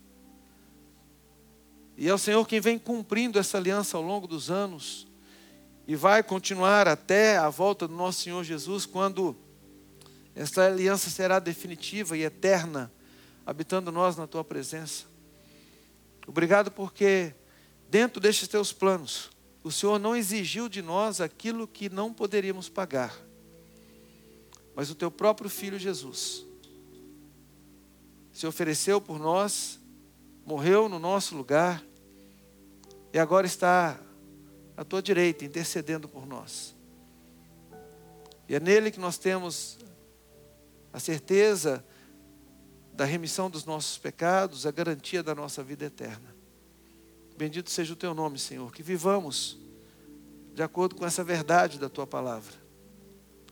E 1.96 2.08
é 2.08 2.14
o 2.14 2.18
Senhor 2.18 2.46
quem 2.46 2.60
vem 2.60 2.78
cumprindo 2.78 3.38
essa 3.38 3.58
aliança 3.58 3.96
ao 3.96 4.02
longo 4.02 4.26
dos 4.26 4.50
anos 4.50 5.06
e 5.86 5.96
vai 5.96 6.22
continuar 6.22 6.86
até 6.86 7.36
a 7.36 7.48
volta 7.48 7.88
do 7.88 7.94
nosso 7.94 8.22
Senhor 8.22 8.42
Jesus, 8.44 8.86
quando 8.86 9.36
essa 10.34 10.66
aliança 10.66 11.10
será 11.10 11.38
definitiva 11.38 12.16
e 12.16 12.22
eterna, 12.22 12.90
habitando 13.46 13.90
nós 13.90 14.16
na 14.16 14.26
tua 14.26 14.44
presença. 14.44 15.04
Obrigado 16.26 16.70
porque, 16.70 17.34
dentro 17.88 18.20
destes 18.20 18.48
teus 18.48 18.72
planos, 18.72 19.30
o 19.62 19.70
Senhor 19.70 19.98
não 19.98 20.16
exigiu 20.16 20.68
de 20.68 20.82
nós 20.82 21.20
aquilo 21.20 21.66
que 21.66 21.88
não 21.88 22.12
poderíamos 22.12 22.68
pagar, 22.68 23.16
mas 24.74 24.90
o 24.90 24.94
teu 24.94 25.10
próprio 25.10 25.50
Filho 25.50 25.78
Jesus 25.78 26.44
se 28.32 28.46
ofereceu 28.46 29.00
por 29.00 29.18
nós 29.18 29.78
morreu 30.44 30.88
no 30.88 30.98
nosso 30.98 31.36
lugar 31.36 31.82
e 33.12 33.18
agora 33.18 33.46
está 33.46 33.98
à 34.76 34.84
tua 34.84 35.02
direita, 35.02 35.44
intercedendo 35.44 36.08
por 36.08 36.26
nós. 36.26 36.74
E 38.48 38.54
é 38.54 38.60
nele 38.60 38.90
que 38.90 38.98
nós 38.98 39.18
temos 39.18 39.78
a 40.92 40.98
certeza 40.98 41.84
da 42.92 43.04
remissão 43.04 43.48
dos 43.48 43.64
nossos 43.64 43.98
pecados, 43.98 44.66
a 44.66 44.70
garantia 44.70 45.22
da 45.22 45.34
nossa 45.34 45.62
vida 45.62 45.84
eterna. 45.84 46.34
Bendito 47.36 47.70
seja 47.70 47.92
o 47.92 47.96
teu 47.96 48.14
nome, 48.14 48.38
Senhor, 48.38 48.72
que 48.72 48.82
vivamos 48.82 49.58
de 50.54 50.62
acordo 50.62 50.94
com 50.94 51.06
essa 51.06 51.24
verdade 51.24 51.78
da 51.78 51.88
tua 51.88 52.06
palavra. 52.06 52.54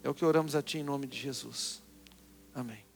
É 0.03 0.09
o 0.09 0.15
que 0.15 0.25
oramos 0.25 0.55
a 0.55 0.63
ti 0.63 0.79
em 0.79 0.85
nome 0.85 1.07
de 1.07 1.19
Jesus. 1.19 1.83
Amém. 2.55 2.90